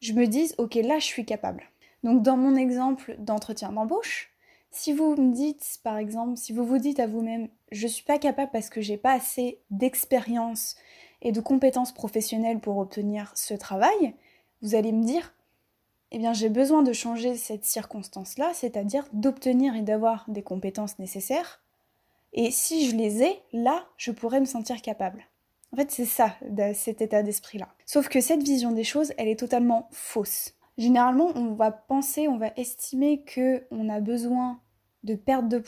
je 0.01 0.13
me 0.13 0.27
dise 0.27 0.55
OK, 0.59 0.75
là 0.75 0.99
je 0.99 1.07
suis 1.07 1.25
capable. 1.25 1.65
Donc 2.03 2.23
dans 2.23 2.37
mon 2.37 2.57
exemple 2.57 3.15
d'entretien 3.19 3.73
d'embauche, 3.73 4.31
si 4.71 4.93
vous 4.93 5.17
me 5.17 5.33
dites 5.33 5.79
par 5.83 5.97
exemple, 5.97 6.37
si 6.37 6.53
vous 6.53 6.67
vous 6.67 6.79
dites 6.79 7.01
à 7.01 7.07
vous-même 7.07 7.49
je 7.71 7.87
suis 7.87 8.05
pas 8.05 8.19
capable 8.19 8.51
parce 8.51 8.69
que 8.69 8.81
j'ai 8.81 8.97
pas 8.97 9.13
assez 9.13 9.59
d'expérience, 9.71 10.77
et 11.23 11.33
de 11.33 11.41
compétences 11.41 11.93
professionnelles 11.93 12.61
pour 12.61 12.77
obtenir 12.79 13.33
ce 13.35 13.55
travail, 13.55 14.15
vous 14.61 14.75
allez 14.75 14.93
me 14.93 15.05
dire, 15.05 15.35
eh 16.11 16.19
bien 16.19 16.33
j'ai 16.33 16.49
besoin 16.49 16.83
de 16.83 16.93
changer 16.93 17.37
cette 17.37 17.65
circonstance-là, 17.65 18.51
c'est-à-dire 18.53 19.09
d'obtenir 19.13 19.75
et 19.75 19.83
d'avoir 19.83 20.25
des 20.29 20.43
compétences 20.43 20.99
nécessaires. 20.99 21.63
Et 22.35 22.51
si 22.51 22.91
je 22.91 22.97
les 22.97 23.23
ai, 23.23 23.43
là, 23.53 23.87
je 23.97 24.11
pourrais 24.11 24.41
me 24.41 24.47
sentir 24.47 24.83
capable. 24.83 25.25
En 25.73 25.77
fait, 25.77 25.91
c'est 25.91 26.05
ça, 26.05 26.35
cet 26.75 27.01
état 27.01 27.23
d'esprit-là. 27.23 27.69
Sauf 27.87 28.09
que 28.09 28.21
cette 28.21 28.43
vision 28.43 28.73
des 28.73 28.85
choses, 28.85 29.13
elle 29.17 29.29
est 29.29 29.39
totalement 29.39 29.89
fausse. 29.91 30.55
Généralement, 30.77 31.31
on 31.35 31.55
va 31.55 31.71
penser, 31.71 32.29
on 32.29 32.37
va 32.37 32.53
estimer 32.57 33.23
que 33.23 33.65
on 33.71 33.89
a 33.89 34.01
besoin 34.01 34.61
de 35.05 35.15
perdre, 35.15 35.49
de, 35.49 35.63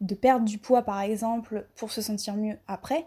de 0.00 0.14
perdre 0.14 0.44
du 0.46 0.58
poids, 0.58 0.82
par 0.82 1.00
exemple, 1.00 1.68
pour 1.76 1.92
se 1.92 2.00
sentir 2.00 2.36
mieux 2.36 2.58
après. 2.66 3.06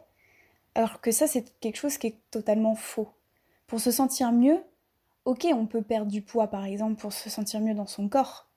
Alors 0.77 1.01
que 1.01 1.12
ça, 1.12 1.25
c'est 1.25 1.60
quelque 1.60 1.77
chose 1.77 1.98
qui 1.98 2.05
est 2.05 2.19
totalement 2.29 2.75
faux. 2.75 3.10
Pour 3.65 3.79
se 3.79 3.89
sentir 3.89 4.31
mieux, 4.31 4.60
ok, 5.25 5.48
on 5.51 5.65
peut 5.65 5.81
perdre 5.81 6.12
du 6.12 6.22
poids 6.22 6.46
par 6.46 6.65
exemple 6.65 7.01
pour 7.01 7.12
se 7.13 7.31
sentir 7.31 7.62
mieux 7.62 7.74
dans 7.74 7.88
son 7.88 8.07
corps. 8.07 8.48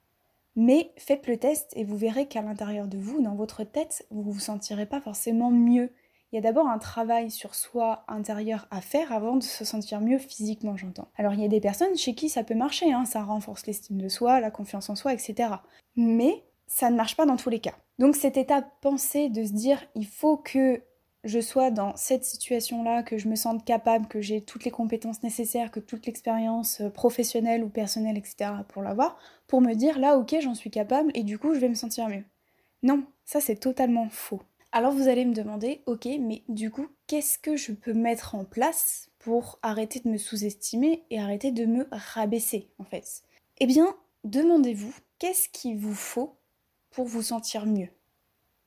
Mais 0.55 0.93
faites 0.99 1.27
le 1.27 1.39
test 1.39 1.73
et 1.77 1.85
vous 1.85 1.97
verrez 1.97 2.29
qu'à 2.29 2.43
l'intérieur 2.43 2.89
de 2.89 2.99
vous, 2.99 3.23
dans 3.23 3.35
votre 3.35 3.65
tête, 3.65 4.05
vous 4.11 4.23
ne 4.23 4.33
vous 4.33 4.39
sentirez 4.39 4.85
pas 4.85 5.00
forcément 5.00 5.50
mieux. 5.50 5.95
Il 6.31 6.37
y 6.37 6.39
a 6.39 6.43
d'abord 6.43 6.69
un 6.69 6.79
travail 6.79 7.31
sur 7.31 7.55
soi 7.55 8.05
intérieur 8.07 8.69
à 8.71 8.83
faire 8.83 9.12
avant 9.12 9.37
de 9.37 9.43
se 9.43 9.65
sentir 9.65 10.03
mieux 10.03 10.19
physiquement, 10.19 10.77
j'entends. 10.77 11.09
Alors 11.17 11.33
il 11.33 11.41
y 11.41 11.47
a 11.47 11.49
des 11.49 11.61
personnes 11.61 11.97
chez 11.97 12.15
qui 12.15 12.29
ça 12.29 12.45
peut 12.45 12.55
marcher, 12.55 12.93
hein, 12.93 13.07
ça 13.07 13.23
renforce 13.23 13.67
l'estime 13.67 13.97
de 13.97 14.11
soi, 14.11 14.41
la 14.41 14.50
confiance 14.50 14.91
en 14.91 14.95
soi, 14.95 15.15
etc. 15.15 15.55
Mais 15.97 16.45
ça 16.67 16.91
ne 16.91 16.97
marche 16.97 17.17
pas 17.17 17.25
dans 17.25 17.37
tous 17.37 17.49
les 17.49 17.61
cas. 17.61 17.77
Donc 17.99 18.15
cette 18.15 18.37
étape 18.37 18.71
pensée 18.83 19.31
de 19.31 19.43
se 19.43 19.53
dire 19.53 19.83
il 19.95 20.07
faut 20.07 20.37
que 20.37 20.83
je 21.25 21.41
sois 21.41 21.71
dans 21.71 21.95
cette 21.97 22.25
situation-là, 22.25 23.03
que 23.03 23.19
je 23.19 23.29
me 23.29 23.37
sente 23.37 23.65
capable, 23.65 24.09
que 24.09 24.21
j'ai 24.21 24.41
toutes 24.41 24.65
les 24.65 24.71
compétences 24.71 25.23
nécessaires, 25.23 25.71
que 25.71 25.81
toute 25.81 26.07
l'expérience 26.07 26.81
euh, 26.81 26.91
professionnelle 26.91 27.62
ou 27.62 27.69
personnelle, 27.69 28.17
etc. 28.17 28.65
pour 28.69 28.83
l'avoir, 28.83 29.19
pour 29.47 29.61
me 29.61 29.75
dire 29.75 29.99
là, 29.99 30.17
ok, 30.17 30.37
j'en 30.41 30.55
suis 30.55 30.71
capable 30.71 31.11
et 31.15 31.23
du 31.23 31.39
coup, 31.39 31.55
je 31.55 31.61
vais 31.61 31.69
me 31.69 31.75
sentir 31.75 32.09
mieux. 32.09 32.25
Non, 32.83 33.05
ça 33.25 33.41
c'est 33.41 33.57
totalement 33.57 34.09
faux. 34.09 34.41
Alors 34.73 34.93
vous 34.93 35.09
allez 35.09 35.25
me 35.25 35.35
demander, 35.35 35.83
ok, 35.87 36.07
mais 36.21 36.43
du 36.49 36.71
coup, 36.71 36.87
qu'est-ce 37.07 37.39
que 37.39 37.57
je 37.57 37.73
peux 37.73 37.93
mettre 37.93 38.35
en 38.35 38.45
place 38.45 39.11
pour 39.19 39.59
arrêter 39.62 40.00
de 40.00 40.09
me 40.09 40.17
sous-estimer 40.17 41.05
et 41.11 41.21
arrêter 41.21 41.50
de 41.50 41.67
me 41.67 41.87
rabaisser, 41.91 42.71
en 42.79 42.85
fait? 42.85 43.23
Eh 43.59 43.67
bien, 43.67 43.95
demandez-vous, 44.25 44.95
qu'est-ce 45.19 45.49
qu'il 45.49 45.77
vous 45.77 45.95
faut 45.95 46.39
pour 46.91 47.07
vous 47.07 47.23
sentir 47.23 47.67
mieux? 47.67 47.89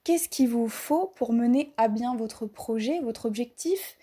Qu'est-ce 0.04 0.28
qu'il 0.28 0.50
vous 0.50 0.68
faut 0.68 1.08
pour 1.16 1.32
mener 1.32 1.74
à 1.78 1.88
bien 1.88 2.16
votre 2.16 2.46
projet, 2.46 3.00
votre 3.00 3.26
objectif, 3.26 3.98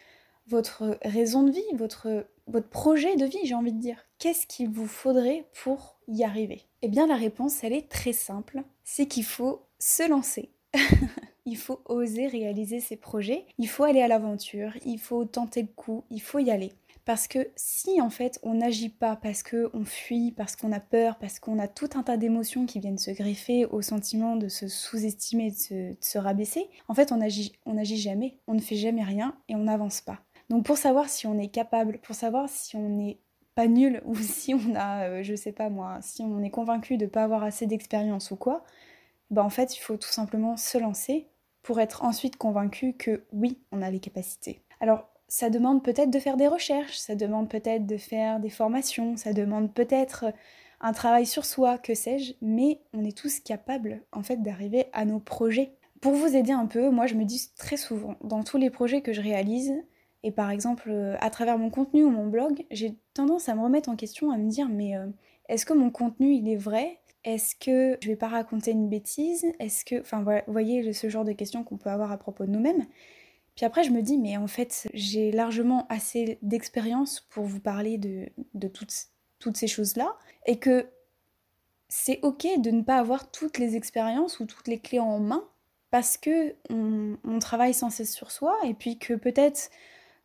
votre 0.47 0.99
raison 1.02 1.42
de 1.42 1.50
vie, 1.50 1.62
votre, 1.75 2.26
projet 2.71 3.16
de 3.16 3.26
vie, 3.26 3.45
j'ai 3.45 3.54
envie 3.54 3.73
de 3.73 3.80
dire? 3.80 3.99
Qu'est-ce 4.19 4.47
qu'il 4.47 4.71
vous 4.71 4.87
faudrait 4.87 5.45
pour 5.62 5.99
y 6.09 6.25
arriver? 6.25 6.62
Eh 6.80 6.88
bien 6.88 7.07
la 7.07 7.16
réponse, 7.16 7.62
elle 7.62 7.75
est 7.75 7.88
très 7.88 8.14
simple, 8.14 8.62
c'est 8.83 9.07
qu'il 9.07 9.25
faut 9.25 9.61
se 9.78 10.09
lancer. 10.09 10.49
il 11.45 11.59
faut 11.59 11.80
oser 11.85 12.28
réaliser 12.28 12.80
ses 12.80 12.97
projets, 12.97 13.45
il 13.59 13.69
faut 13.69 13.85
aller 13.85 14.00
à 14.00 14.09
l'aventure, 14.09 14.73
il 14.87 14.99
faut 14.99 15.26
tenter 15.26 15.61
le 15.62 15.69
coup, 15.69 16.04
il 16.11 16.23
faut 16.23 16.38
y 16.38 16.50
aller. 16.50 16.73
Parce 17.11 17.26
que 17.26 17.50
si 17.57 18.00
en 18.00 18.09
fait 18.09 18.38
on 18.45 18.55
n'agit 18.55 18.88
pas 18.88 19.17
parce 19.17 19.43
qu'on 19.43 19.85
fuit, 19.85 20.31
parce 20.31 20.55
qu'on 20.55 20.71
a 20.71 20.79
peur, 20.79 21.19
parce 21.19 21.40
qu'on 21.40 21.59
a 21.59 21.67
tout 21.67 21.88
un 21.97 22.05
tas 22.05 22.17
d'émotions 22.17 22.67
qui 22.67 22.79
viennent 22.79 22.99
se 22.99 23.11
greffer 23.11 23.67
au 23.67 23.83
sentiment 23.83 24.37
de 24.37 24.47
se 24.47 24.69
sous-estimer, 24.69 25.50
de 25.50 25.97
se, 26.00 26.19
rabaisser, 26.19 26.71
en 26.87 26.95
fait 26.95 27.11
on 27.11 27.17
n'agit 27.17 27.97
jamais, 27.97 28.38
on 28.47 28.55
ne 28.55 28.61
fait 28.61 28.76
jamais 28.76 29.02
rien 29.02 29.37
et 29.49 29.57
on 29.57 29.64
n'avance 29.64 30.00
pas. 30.00 30.21
Donc 30.50 30.64
pour 30.64 30.79
savoir 30.79 31.09
si 31.09 31.26
on 31.26 31.37
est 31.37 31.49
capable, 31.49 31.99
pour 31.99 32.14
savoir 32.14 32.49
si 32.49 32.76
on 32.76 32.88
n'est 32.88 33.19
pas 33.57 33.67
nul 33.67 34.02
ou 34.07 34.14
si 34.14 34.55
on 34.55 34.76
a, 34.76 35.09
euh, 35.09 35.23
je 35.25 35.35
sais 35.35 35.50
pas 35.50 35.69
moi, 35.69 35.99
si 36.02 36.23
on 36.23 36.45
est 36.45 36.50
convaincu 36.50 36.97
de 36.97 37.07
ne 37.07 37.11
pas 37.11 37.25
avoir 37.25 37.43
assez 37.43 37.67
d'expérience 37.67 38.31
ou 38.31 38.37
quoi, 38.37 38.62
bah 39.33 39.43
en 39.43 39.50
fait 39.50 39.76
il 39.76 39.81
faut 39.81 39.97
tout 39.97 40.12
simplement 40.12 40.57
se 40.57 40.79
lancer 40.79 41.26
pour 41.62 41.81
être 41.81 42.05
ensuite 42.05 42.37
convaincu 42.37 42.93
que 42.93 43.25
oui, 43.33 43.59
on 43.73 43.83
a 43.83 43.90
les 43.90 43.99
capacités. 43.99 44.62
Alors 44.79 45.10
ça 45.30 45.49
demande 45.49 45.84
peut-être 45.84 46.10
de 46.10 46.18
faire 46.18 46.37
des 46.37 46.49
recherches, 46.49 46.99
ça 46.99 47.14
demande 47.14 47.49
peut-être 47.49 47.87
de 47.87 47.96
faire 47.96 48.40
des 48.40 48.50
formations, 48.50 49.16
ça 49.16 49.32
demande 49.32 49.72
peut-être 49.72 50.26
un 50.80 50.92
travail 50.92 51.25
sur 51.25 51.44
soi, 51.44 51.78
que 51.78 51.94
sais-je, 51.94 52.32
mais 52.42 52.80
on 52.92 53.04
est 53.04 53.16
tous 53.16 53.38
capables 53.38 54.02
en 54.10 54.25
fait 54.25 54.42
d'arriver 54.42 54.87
à 54.92 55.04
nos 55.04 55.20
projets. 55.20 55.76
Pour 56.00 56.14
vous 56.14 56.34
aider 56.34 56.50
un 56.50 56.66
peu, 56.66 56.90
moi 56.90 57.06
je 57.06 57.14
me 57.14 57.25
dis 57.25 57.52
très 57.56 57.76
souvent, 57.76 58.16
dans 58.25 58.42
tous 58.42 58.56
les 58.58 58.70
projets 58.70 59.02
que 59.02 59.12
je 59.12 59.20
réalise, 59.20 59.72
et 60.25 60.32
par 60.32 60.50
exemple 60.50 60.90
euh, 60.90 61.16
à 61.20 61.30
travers 61.30 61.58
mon 61.58 61.70
contenu 61.70 62.02
ou 62.02 62.10
mon 62.10 62.26
blog, 62.26 62.66
j'ai 62.72 62.99
tendance 63.14 63.49
à 63.49 63.54
me 63.54 63.62
remettre 63.62 63.88
en 63.88 63.96
question, 63.96 64.32
à 64.32 64.37
me 64.37 64.50
dire 64.50 64.68
mais 64.68 64.96
euh, 64.96 65.06
est-ce 65.49 65.64
que 65.64 65.75
mon 65.75 65.90
contenu 65.90 66.34
il 66.34 66.49
est 66.49 66.56
vrai? 66.56 66.99
Est-ce 67.22 67.54
que 67.54 67.99
je 68.02 68.08
vais 68.08 68.16
pas 68.16 68.28
raconter 68.28 68.72
une 68.72 68.88
bêtise? 68.88 69.46
Est-ce 69.60 69.84
que, 69.84 70.00
enfin 70.00 70.25
vous 70.25 70.52
voyez 70.52 70.92
ce 70.92 71.08
genre 71.08 71.25
de 71.25 71.32
questions 71.32 71.62
qu'on 71.62 71.76
peut 71.76 71.90
avoir 71.90 72.10
à 72.10 72.16
propos 72.16 72.46
de 72.46 72.50
nous-mêmes. 72.50 72.87
Puis 73.61 73.67
après 73.67 73.85
je 73.85 73.90
me 73.90 74.00
dis 74.00 74.17
mais 74.17 74.38
en 74.38 74.47
fait 74.47 74.88
j'ai 74.95 75.33
largement 75.33 75.87
assez 75.90 76.38
d'expérience 76.40 77.21
pour 77.29 77.45
vous 77.45 77.61
parler 77.61 77.99
de, 77.99 78.69
toutes, 78.69 79.55
ces 79.55 79.67
choses-là. 79.67 80.17
Et 80.47 80.59
que 80.59 80.88
c'est 81.90 82.21
ok 82.23 82.47
de 82.57 82.71
ne 82.71 82.81
pas 82.81 82.97
avoir 82.97 83.31
toutes 83.31 83.59
les 83.59 83.76
expériences 83.76 84.40
ou 84.40 84.47
toutes 84.47 84.67
les 84.67 84.79
clés 84.79 84.99
en 84.99 85.21
main 85.21 85.45
parce 85.90 86.17
que 86.17 86.55
on, 86.71 87.38
travaille 87.38 87.75
sans 87.75 87.90
cesse 87.90 88.14
sur 88.14 88.31
soi. 88.31 88.57
Et 88.64 88.73
puis 88.73 88.97
que 88.97 89.12
peut-être 89.12 89.69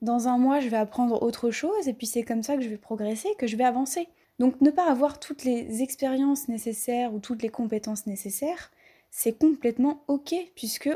dans 0.02 0.30
un 0.30 0.38
mois 0.38 0.62
je 0.62 0.70
vais 0.70 0.78
apprendre 0.78 1.22
autre 1.22 1.52
chose. 1.52 1.90
Et 1.90 1.94
puis 1.94 2.08
c'est 2.08 2.24
comme 2.24 2.42
ça 2.42 2.56
que 2.56 2.62
je 2.62 2.70
vais 2.70 2.78
progresser, 2.78 3.28
que 3.38 3.48
je 3.48 3.58
vais 3.58 3.66
avancer. 3.66 4.08
Donc 4.40 4.62
ne 4.62 4.72
pas 4.72 4.90
avoir 4.90 5.20
toutes 5.20 5.44
les 5.44 5.82
expériences 5.82 6.48
nécessaires 6.48 7.14
ou 7.14 7.20
toutes 7.20 7.42
les 7.42 7.50
compétences 7.50 8.08
nécessaires, 8.08 8.72
c'est 9.12 9.38
complètement 9.38 10.06
ok 10.08 10.34
puisque 10.56 10.90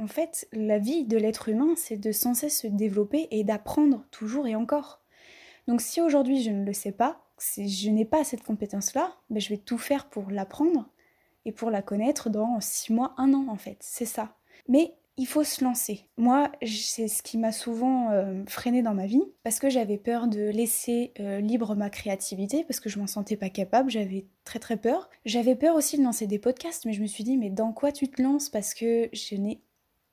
en 0.00 0.06
fait 0.06 0.48
la 0.52 0.78
vie 0.78 1.04
de 1.04 1.16
l'être 1.16 1.48
humain 1.48 1.74
c'est 1.76 1.96
de 1.96 2.12
sans 2.12 2.34
cesse 2.34 2.60
se 2.60 2.66
développer 2.66 3.28
et 3.30 3.44
d'apprendre 3.44 4.04
toujours 4.10 4.46
et 4.46 4.56
encore. 4.56 5.00
Donc 5.68 5.80
si 5.80 6.00
aujourd'hui 6.00 6.42
je 6.42 6.50
ne 6.50 6.64
le 6.64 6.72
sais 6.72 6.92
pas, 6.92 7.22
si 7.38 7.68
je 7.68 7.90
n'ai 7.90 8.04
pas 8.04 8.24
cette 8.24 8.42
compétence-là, 8.42 9.14
ben 9.30 9.40
je 9.40 9.48
vais 9.48 9.58
tout 9.58 9.78
faire 9.78 10.08
pour 10.08 10.30
l'apprendre 10.30 10.88
et 11.44 11.52
pour 11.52 11.70
la 11.70 11.82
connaître 11.82 12.30
dans 12.30 12.60
six 12.60 12.92
mois, 12.92 13.14
un 13.16 13.32
an 13.34 13.46
en 13.48 13.56
fait. 13.56 13.78
C'est 13.80 14.04
ça. 14.04 14.36
Mais 14.68 14.94
il 15.16 15.26
faut 15.26 15.44
se 15.44 15.62
lancer. 15.62 16.06
Moi, 16.16 16.50
c'est 16.64 17.08
ce 17.08 17.22
qui 17.22 17.36
m'a 17.36 17.52
souvent 17.52 18.10
euh, 18.10 18.42
freiné 18.46 18.82
dans 18.82 18.94
ma 18.94 19.06
vie 19.06 19.22
parce 19.42 19.58
que 19.58 19.68
j'avais 19.68 19.98
peur 19.98 20.28
de 20.28 20.48
laisser 20.48 21.12
euh, 21.20 21.40
libre 21.40 21.74
ma 21.74 21.90
créativité 21.90 22.64
parce 22.64 22.80
que 22.80 22.88
je 22.88 22.98
m'en 22.98 23.06
sentais 23.06 23.36
pas 23.36 23.50
capable, 23.50 23.90
j'avais 23.90 24.26
très 24.44 24.58
très 24.58 24.78
peur. 24.78 25.10
J'avais 25.26 25.56
peur 25.56 25.76
aussi 25.76 25.98
de 25.98 26.02
lancer 26.02 26.26
des 26.26 26.38
podcasts, 26.38 26.86
mais 26.86 26.94
je 26.94 27.02
me 27.02 27.06
suis 27.06 27.24
dit 27.24 27.36
mais 27.36 27.50
dans 27.50 27.72
quoi 27.72 27.92
tu 27.92 28.08
te 28.08 28.22
lances? 28.22 28.48
Parce 28.48 28.72
que 28.72 29.10
je 29.12 29.34
n'ai 29.34 29.60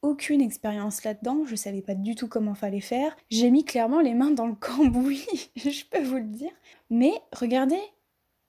aucune 0.01 0.41
expérience 0.41 1.03
là-dedans, 1.03 1.45
je 1.45 1.55
savais 1.55 1.81
pas 1.81 1.95
du 1.95 2.15
tout 2.15 2.27
comment 2.27 2.55
fallait 2.55 2.81
faire. 2.81 3.15
J'ai 3.29 3.49
mis 3.49 3.65
clairement 3.65 4.01
les 4.01 4.13
mains 4.13 4.31
dans 4.31 4.47
le 4.47 4.55
cambouis, 4.55 5.25
je 5.55 5.83
peux 5.85 6.03
vous 6.03 6.17
le 6.17 6.23
dire. 6.23 6.51
Mais 6.89 7.13
regardez, 7.33 7.81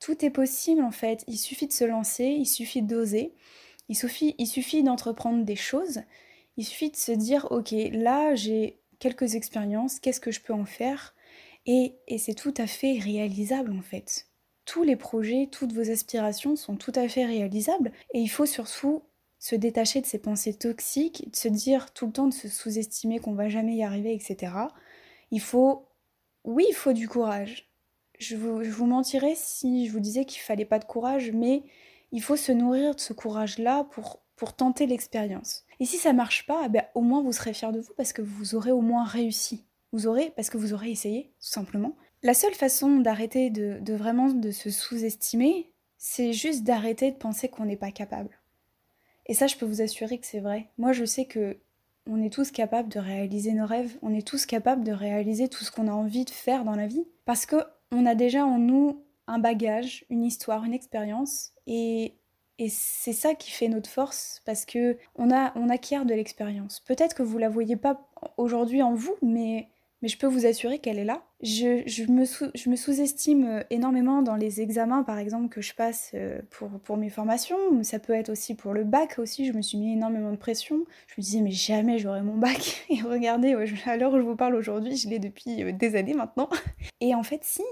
tout 0.00 0.24
est 0.24 0.30
possible 0.30 0.82
en 0.82 0.90
fait. 0.90 1.24
Il 1.26 1.38
suffit 1.38 1.66
de 1.66 1.72
se 1.72 1.84
lancer, 1.84 2.26
il 2.26 2.46
suffit 2.46 2.82
d'oser, 2.82 3.34
il 3.88 3.96
suffit, 3.96 4.34
il 4.38 4.46
suffit 4.46 4.82
d'entreprendre 4.82 5.44
des 5.44 5.56
choses. 5.56 6.00
Il 6.56 6.64
suffit 6.64 6.90
de 6.90 6.96
se 6.96 7.12
dire, 7.12 7.46
ok, 7.50 7.72
là 7.92 8.34
j'ai 8.34 8.78
quelques 8.98 9.34
expériences, 9.34 10.00
qu'est-ce 10.00 10.20
que 10.20 10.32
je 10.32 10.40
peux 10.40 10.52
en 10.52 10.64
faire? 10.64 11.14
Et, 11.66 11.94
et 12.08 12.18
c'est 12.18 12.34
tout 12.34 12.54
à 12.56 12.66
fait 12.66 12.98
réalisable 12.98 13.72
en 13.72 13.82
fait. 13.82 14.26
Tous 14.64 14.82
les 14.82 14.96
projets, 14.96 15.48
toutes 15.50 15.72
vos 15.72 15.90
aspirations 15.90 16.56
sont 16.56 16.76
tout 16.76 16.92
à 16.94 17.08
fait 17.08 17.24
réalisables 17.24 17.92
et 18.12 18.20
il 18.20 18.28
faut 18.28 18.46
surtout 18.46 19.02
se 19.38 19.54
détacher 19.54 20.00
de 20.00 20.07
ces 20.07 20.18
pensées 20.18 20.54
toxiques, 20.54 21.30
de 21.30 21.37
se 21.37 21.49
dire 21.49 21.92
tout 21.92 22.07
le 22.07 22.12
temps 22.12 22.26
de 22.26 22.35
se 22.35 22.49
sous-estimer 22.49 23.18
qu'on 23.21 23.35
va 23.35 23.49
jamais 23.49 23.76
y 23.76 23.83
arriver, 23.83 24.14
etc. 24.14 24.52
Il 25.30 25.40
faut, 25.40 25.87
oui, 26.45 26.64
il 26.68 26.75
faut 26.75 26.92
du 26.92 27.09
courage. 27.09 27.68
Je 28.18 28.37
vous, 28.37 28.87
mentirais 28.87 29.35
si 29.37 29.87
je 29.87 29.92
vous 29.92 30.01
disais 30.01 30.24
qu'il 30.24 30.40
fallait 30.40 30.64
pas 30.64 30.81
de 30.81 30.85
courage, 30.85 31.31
mais 31.31 31.62
il 32.11 32.22
faut 32.22 32.37
se 32.37 32.51
nourrir 32.51 32.96
de 32.96 33.01
ce 33.01 33.12
courage-là 33.12 33.85
pour, 33.85 34.22
pour 34.35 34.55
tenter 34.55 34.87
l'expérience. 34.87 35.64
Et 35.79 35.85
si 35.85 35.98
ça 35.98 36.12
marche 36.12 36.44
pas, 36.46 36.64
eh 36.66 36.68
ben, 36.68 36.85
au 36.96 37.01
moins 37.01 37.22
vous 37.22 37.33
serez 37.33 37.53
fier 37.53 37.70
de 37.70 37.79
vous 37.79 37.94
parce 37.96 38.12
que 38.12 38.22
vous 38.22 38.57
aurez 38.57 38.72
au 38.72 38.81
moins 38.81 39.05
réussi. 39.05 39.66
Vous 39.92 40.09
aurez, 40.09 40.33
parce 40.35 40.51
que 40.51 40.59
vous 40.59 40.74
aurez 40.74 40.90
essayé, 40.90 41.33
tout 41.40 41.46
simplement. 41.46 41.96
La 42.24 42.35
seule 42.35 42.55
façon 42.55 42.96
d'arrêter 42.96 43.51
de 43.51 43.94
vraiment 43.94 44.29
de 44.29 44.51
se 44.51 44.70
sous-estimer, 44.70 45.70
c'est 45.96 46.33
juste 46.33 46.64
d'arrêter 46.64 47.11
de 47.12 47.16
penser 47.16 47.48
qu'on 47.48 47.64
n'est 47.64 47.77
pas 47.77 47.92
capable. 47.92 48.38
Et 49.28 49.34
ça, 49.34 49.46
je 49.46 49.56
peux 49.56 49.66
vous 49.66 49.82
assurer 49.82 50.18
que 50.18 50.26
c'est 50.26 50.40
vrai. 50.40 50.68
Moi, 50.78 50.92
je 50.92 51.04
sais 51.04 51.26
que 51.26 51.58
on 52.08 52.22
est 52.22 52.32
tous 52.32 52.50
capables 52.50 52.88
de 52.88 52.98
réaliser 52.98 53.52
nos 53.52 53.66
rêves, 53.66 53.96
on 54.00 54.14
est 54.14 54.26
tous 54.26 54.46
capables 54.46 54.82
de 54.82 54.92
réaliser 54.92 55.48
tout 55.48 55.62
ce 55.64 55.70
qu'on 55.70 55.88
a 55.88 55.92
envie 55.92 56.24
de 56.24 56.30
faire 56.30 56.64
dans 56.64 56.74
la 56.74 56.86
vie, 56.86 57.06
parce 57.26 57.44
que 57.44 57.56
on 57.92 58.06
a 58.06 58.14
déjà 58.14 58.46
en 58.46 58.58
nous 58.58 59.04
un 59.26 59.38
bagage, 59.38 60.06
une 60.08 60.24
histoire, 60.24 60.64
une 60.64 60.72
expérience, 60.72 61.52
et, 61.66 62.14
c'est 62.70 63.12
ça 63.12 63.36
qui 63.36 63.52
fait 63.52 63.68
notre 63.68 63.88
force, 63.88 64.42
parce 64.44 64.64
que 64.64 64.98
on, 65.14 65.30
a, 65.30 65.52
on 65.54 65.68
acquiert 65.68 66.04
de 66.04 66.14
l'expérience. 66.14 66.80
Peut-être 66.80 67.14
que 67.14 67.22
vous 67.22 67.38
la 67.38 67.48
voyez 67.48 67.76
pas 67.76 68.08
aujourd'hui 68.36 68.82
en 68.82 68.94
vous, 68.94 69.14
mais 69.22 69.68
mais 70.00 70.08
je 70.08 70.16
peux 70.16 70.26
vous 70.26 70.46
assurer 70.46 70.78
qu'elle 70.78 70.98
est 70.98 71.04
là. 71.04 71.24
Je, 71.42 72.11
me, 72.11 72.24
je 72.54 72.70
me 72.70 72.76
sous-estime 72.76 73.46
euh, 73.46 73.62
énormément 73.70 74.22
dans 74.22 74.37
les 74.37 74.61
examens, 74.61 75.02
par 75.02 75.18
exemple, 75.18 75.48
que 75.48 75.61
je 75.61 75.74
passe 75.74 76.12
euh, 76.14 76.40
pour, 76.50 76.68
pour 76.68 76.96
mes 76.96 77.11
formations. 77.11 77.82
Ça 77.82 77.98
peut 77.98 78.12
être 78.12 78.28
aussi 78.28 78.54
pour 78.54 78.74
le 78.74 78.84
bac 78.84 79.18
aussi. 79.18 79.44
Je 79.46 79.52
me 79.52 79.62
suis 79.62 79.76
mis 79.78 79.94
énormément 79.94 80.30
de 80.30 80.37
pression. 80.37 80.84
Je 81.08 81.14
me 81.18 81.22
disais, 81.22 81.40
mais 81.40 81.50
jamais 81.50 81.98
j'aurai 81.98 82.22
mon 82.22 82.37
bac. 82.37 82.87
Et 82.90 83.00
regardez, 83.00 83.56
à 83.87 83.96
l'heure 83.96 84.12
où 84.12 84.18
je 84.18 84.22
vous 84.24 84.37
parle 84.37 84.54
aujourd'hui, 84.54 84.96
je 84.96 85.08
l'ai 85.08 85.18
depuis 85.18 85.62
euh, 85.62 85.72
des 85.72 85.96
années 85.96 86.14
maintenant. 86.14 86.48
Et 87.00 87.14
en 87.14 87.22
fait, 87.22 87.40
si. 87.42 87.62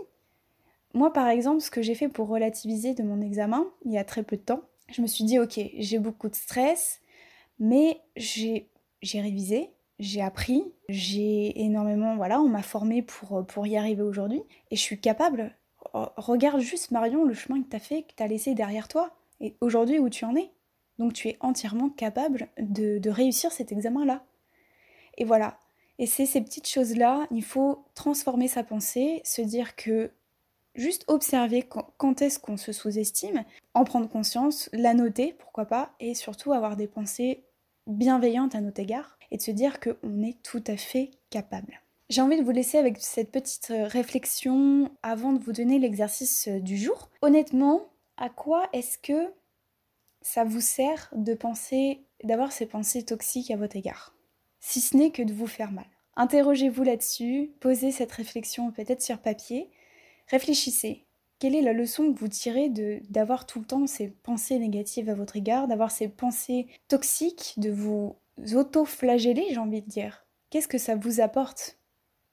Moi, 0.95 1.13
par 1.13 1.29
exemple, 1.29 1.61
ce 1.61 1.71
que 1.71 1.83
j'ai 1.83 1.95
fait 1.95 2.09
pour 2.09 2.29
relativiser 2.29 2.95
de 2.95 3.03
mon 3.03 3.21
examen, 3.21 3.67
il 3.85 3.93
y 3.93 3.99
a 3.99 4.05
très 4.05 4.23
peu 4.23 4.37
de 4.37 4.43
temps, 4.43 4.63
je 4.91 5.03
me 5.03 5.07
suis 5.07 5.25
dit, 5.25 5.39
ok, 5.39 5.61
j'ai 5.77 5.99
beaucoup 5.99 6.29
de 6.29 6.35
stress, 6.35 7.01
mais 7.59 8.01
j'ai 8.17 8.71
révisé, 9.15 9.71
j'ai 9.99 10.21
appris, 10.23 10.65
j'ai 10.89 11.63
énormément, 11.63 12.17
voilà, 12.17 12.41
on 12.41 12.49
m'a 12.49 12.63
formé 12.63 13.03
pour, 13.03 13.47
pour 13.47 13.67
y 13.67 13.77
arriver 13.77 14.03
aujourd'hui, 14.03 14.43
et 14.71 14.77
je 14.77 14.81
suis 14.81 15.01
capable. 15.01 15.55
Regarde 15.93 16.61
juste 16.61 16.91
Marion 16.91 17.25
le 17.25 17.35
chemin 17.35 17.63
que 17.63 17.69
t'as 17.69 17.79
fait, 17.79 18.03
que 18.03 18.13
t'as 18.15 18.27
laissé 18.27 18.55
derrière 18.55 18.89
toi, 18.89 19.15
et 19.41 19.57
aujourd'hui 19.61 19.99
où 19.99 20.11
tu 20.11 20.25
en 20.25 20.37
es. 20.37 20.51
Donc 20.99 21.13
tu 21.13 21.29
es 21.29 21.37
entièrement 21.41 21.91
capable 21.91 22.49
de, 22.59 22.99
de 22.99 23.11
réussir 23.11 23.53
cet 23.53 23.73
examen-là. 23.73 24.25
Et 25.19 25.25
voilà. 25.25 25.59
Et 25.99 26.07
c'est 26.07 26.27
ces 26.27 26.43
petites 26.43 26.69
choses-là, 26.69 27.27
il 27.31 27.45
faut 27.45 27.85
transformer 27.95 28.49
sa 28.49 28.63
pensée, 28.63 29.23
se 29.25 29.41
dire 29.41 29.77
que 29.77 30.11
juste 30.75 31.05
observer 31.09 31.67
quand 31.97 32.21
est-ce 32.21 32.39
qu'on 32.39 32.59
se 32.59 32.73
sous-estime, 32.73 33.45
en 33.73 33.85
prendre 33.85 34.09
conscience, 34.09 34.69
la 34.75 34.93
noter, 34.93 35.35
pourquoi 35.39 35.65
pas, 35.65 35.93
et 36.01 36.15
surtout 36.15 36.53
avoir 36.53 36.77
des 36.77 36.87
pensées 36.87 37.45
bienveillantes 37.87 38.55
à 38.55 38.61
notre 38.61 38.81
égard 38.81 39.16
et 39.31 39.37
de 39.37 39.43
se 39.43 39.51
dire 39.51 39.81
qu'on 39.81 40.23
est 40.23 40.43
tout 40.43 40.63
à 40.67 40.77
fait 40.77 41.11
capable. 41.31 41.81
J'ai 42.09 42.21
envie 42.21 42.39
de 42.39 42.45
vous 42.45 42.53
laisser 42.53 42.79
avec 42.79 42.99
cette 43.01 43.33
petite 43.33 43.73
euh, 43.73 43.89
réflexion 43.89 44.91
avant 45.03 45.33
de 45.33 45.43
vous 45.43 45.53
donner 45.53 45.81
l'exercice 45.81 46.47
euh, 46.47 46.61
du 46.61 46.77
jour. 46.77 47.11
Honnêtement, 47.21 47.89
à 48.17 48.29
quoi 48.29 48.69
est-ce 48.73 48.97
que 48.97 49.33
ça 50.23 50.45
vous 50.45 50.61
sert 50.61 51.09
de 51.13 51.35
penser, 51.35 52.05
d'avoir 52.23 52.53
ces 52.53 52.67
pensées 52.67 53.05
toxiques 53.05 53.51
à 53.51 53.57
votre 53.57 53.75
égard? 53.75 54.15
Si 54.61 54.81
ce 54.81 54.97
n'est 54.97 55.11
que 55.11 55.23
de 55.23 55.33
vous 55.33 55.49
faire 55.49 55.73
mal. 55.73 55.87
Interrogez-vous 56.15 56.85
là-dessus, 56.85 57.51
posez 57.61 57.91
cette 57.91 58.13
réflexion 58.13 58.71
peut-être 58.71 59.03
sur 59.03 59.19
papier, 59.19 59.69
réfléchissez. 60.29 61.05
Quelle 61.39 61.55
est 61.55 61.61
la 61.61 61.75
leçon 61.75 62.13
que 62.13 62.19
vous 62.19 62.29
tirez 62.29 62.71
d'avoir 63.11 63.47
tout 63.47 63.61
le 63.61 63.67
temps 63.67 63.87
ces 63.87 64.09
pensées 64.09 64.59
négatives 64.59 65.11
à 65.11 65.15
votre 65.15 65.37
égard, 65.37 65.69
d'avoir 65.69 65.91
ces 65.91 66.09
pensées 66.09 66.67
toxiques, 66.89 67.55
de 67.59 67.71
vous 67.71 68.17
auto-flageller, 68.55 69.47
j'ai 69.51 69.59
envie 69.59 69.83
de 69.83 69.89
dire. 69.89 70.27
Qu'est-ce 70.51 70.69
que 70.69 70.79
ça 70.79 70.97
vous 70.97 71.21
apporte? 71.21 71.79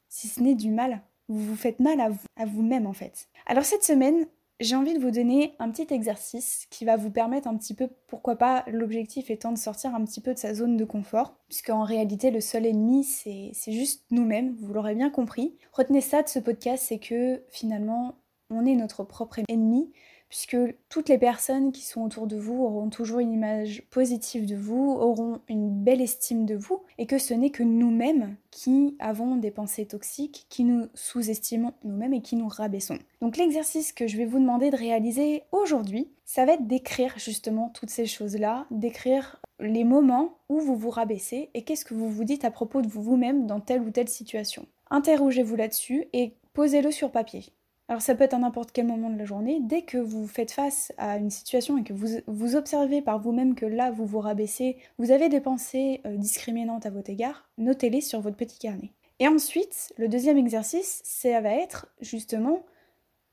Si 0.10 0.28
ce 0.28 0.42
n'est 0.42 0.56
du 0.56 0.72
mal. 0.72 1.02
Vous 1.30 1.40
vous 1.40 1.56
faites 1.56 1.80
mal 1.80 2.00
à, 2.02 2.10
vous, 2.10 2.26
à 2.36 2.46
vous-même 2.46 2.86
en 2.86 2.94
fait. 2.94 3.30
Alors 3.46 3.64
cette 3.64 3.84
semaine, 3.84 4.28
j'ai 4.60 4.76
envie 4.76 4.94
de 4.94 5.00
vous 5.00 5.12
donner 5.12 5.56
un 5.60 5.72
petit 5.72 5.94
exercice 5.94 6.68
qui 6.70 6.86
va 6.86 6.96
vous 6.96 7.10
permettre 7.10 7.48
un 7.48 7.58
petit 7.58 7.74
peu, 7.74 7.90
pourquoi 8.08 8.36
pas, 8.36 8.64
l'objectif 8.68 9.30
étant 9.30 9.52
de 9.52 9.58
sortir 9.58 9.96
un 9.96 10.04
petit 10.06 10.22
peu 10.22 10.34
de 10.34 10.40
sa 10.40 10.54
zone 10.54 10.78
de 10.78 10.86
confort, 10.86 11.36
puisque 11.48 11.70
en 11.70 11.84
réalité 11.84 12.30
le 12.30 12.42
seul 12.42 12.66
ennemi 12.66 13.04
c'est, 13.04 13.52
c'est 13.54 13.72
juste 13.72 14.06
nous-mêmes, 14.12 14.56
vous 14.60 14.74
l'aurez 14.74 14.96
bien 14.96 15.10
compris. 15.10 15.58
Retenez 15.72 16.02
ça 16.02 16.22
de 16.22 16.30
ce 16.30 16.40
podcast, 16.40 16.86
c'est 16.88 17.00
que 17.00 17.44
finalement 17.50 18.16
on 18.50 18.66
est 18.66 18.76
notre 18.76 19.04
propre 19.04 19.40
ennemi, 19.48 19.92
puisque 20.34 20.58
toutes 20.90 21.10
les 21.10 21.20
personnes 21.20 21.72
qui 21.72 21.84
sont 21.84 22.02
autour 22.02 22.26
de 22.26 22.38
vous 22.38 22.64
auront 22.64 22.90
toujours 22.90 23.20
une 23.20 23.34
image 23.34 23.84
positive 23.92 24.48
de 24.48 24.56
vous, 24.56 24.90
auront 24.90 25.42
une 25.48 25.70
belle 25.70 26.02
estime 26.02 26.48
de 26.48 26.56
vous, 26.56 26.82
et 26.98 27.06
que 27.06 27.20
ce 27.20 27.36
n'est 27.36 27.52
que 27.52 27.62
nous-mêmes 27.62 28.36
qui 28.50 28.96
avons 28.98 29.36
des 29.36 29.52
pensées 29.52 29.86
toxiques, 29.86 30.48
qui 30.50 30.64
nous 30.64 30.88
sous-estimons 30.96 31.74
nous-mêmes 31.84 32.16
et 32.16 32.24
qui 32.24 32.36
nous 32.36 32.48
rabaissons. 32.48 32.98
Donc 33.22 33.38
l'exercice 33.38 33.94
que 33.94 34.08
je 34.08 34.18
vais 34.18 34.26
vous 34.26 34.40
demander 34.40 34.72
de 34.72 34.76
réaliser 34.76 35.44
aujourd'hui, 35.52 36.10
ça 36.26 36.46
va 36.46 36.54
être 36.54 36.66
d'écrire 36.66 37.14
justement 37.20 37.70
toutes 37.70 37.92
ces 37.92 38.08
choses-là, 38.08 38.66
d'écrire 38.72 39.40
les 39.60 39.84
moments 39.84 40.40
où 40.50 40.60
vous 40.60 40.76
vous 40.76 40.90
rabaissez 40.90 41.52
et 41.54 41.64
qu'est-ce 41.64 41.86
que 41.86 41.94
vous 41.94 42.10
vous 42.10 42.24
dites 42.24 42.44
à 42.44 42.50
propos 42.50 42.82
de 42.82 42.88
vous-même 42.88 43.46
dans 43.46 43.60
telle 43.60 43.82
ou 43.82 43.92
telle 43.92 44.10
situation. 44.10 44.66
Interrogez-vous 44.90 45.56
là-dessus 45.56 46.06
et 46.12 46.34
posez-le 46.54 46.90
sur 46.90 47.12
papier. 47.12 47.54
Alors 47.94 48.02
ça 48.02 48.16
peut 48.16 48.24
être 48.24 48.34
à 48.34 48.40
n'importe 48.40 48.72
quel 48.72 48.88
moment 48.88 49.12
de 49.12 49.20
la 49.20 49.26
journée, 49.26 49.60
dès 49.62 49.84
que 49.84 50.00
vous 50.00 50.26
faites 50.26 50.52
face 50.52 50.92
à 50.98 51.18
une 51.18 51.30
situation 51.30 51.78
et 51.78 51.84
que 51.84 51.94
vous, 51.94 52.56
observez 52.56 53.04
par 53.04 53.20
vous-même 53.20 53.54
que 53.54 53.68
là 53.68 53.92
vous 53.92 54.08
vous 54.08 54.20
rabaissez, 54.20 54.78
vous 54.98 55.12
avez 55.12 55.30
des 55.30 55.40
pensées 55.40 56.02
euh, 56.08 56.18
discriminantes 56.18 56.88
à 56.88 56.90
votre 56.90 57.12
égard, 57.12 57.48
notez-les 57.60 58.02
sur 58.02 58.20
votre 58.20 58.36
petit 58.36 58.58
carnet. 58.58 58.90
Et 59.20 59.28
ensuite, 59.28 59.94
le 60.00 60.08
deuxième 60.08 60.40
exercice, 60.40 61.02
ça 61.04 61.40
va 61.40 61.52
être 61.52 61.86
justement 62.02 62.66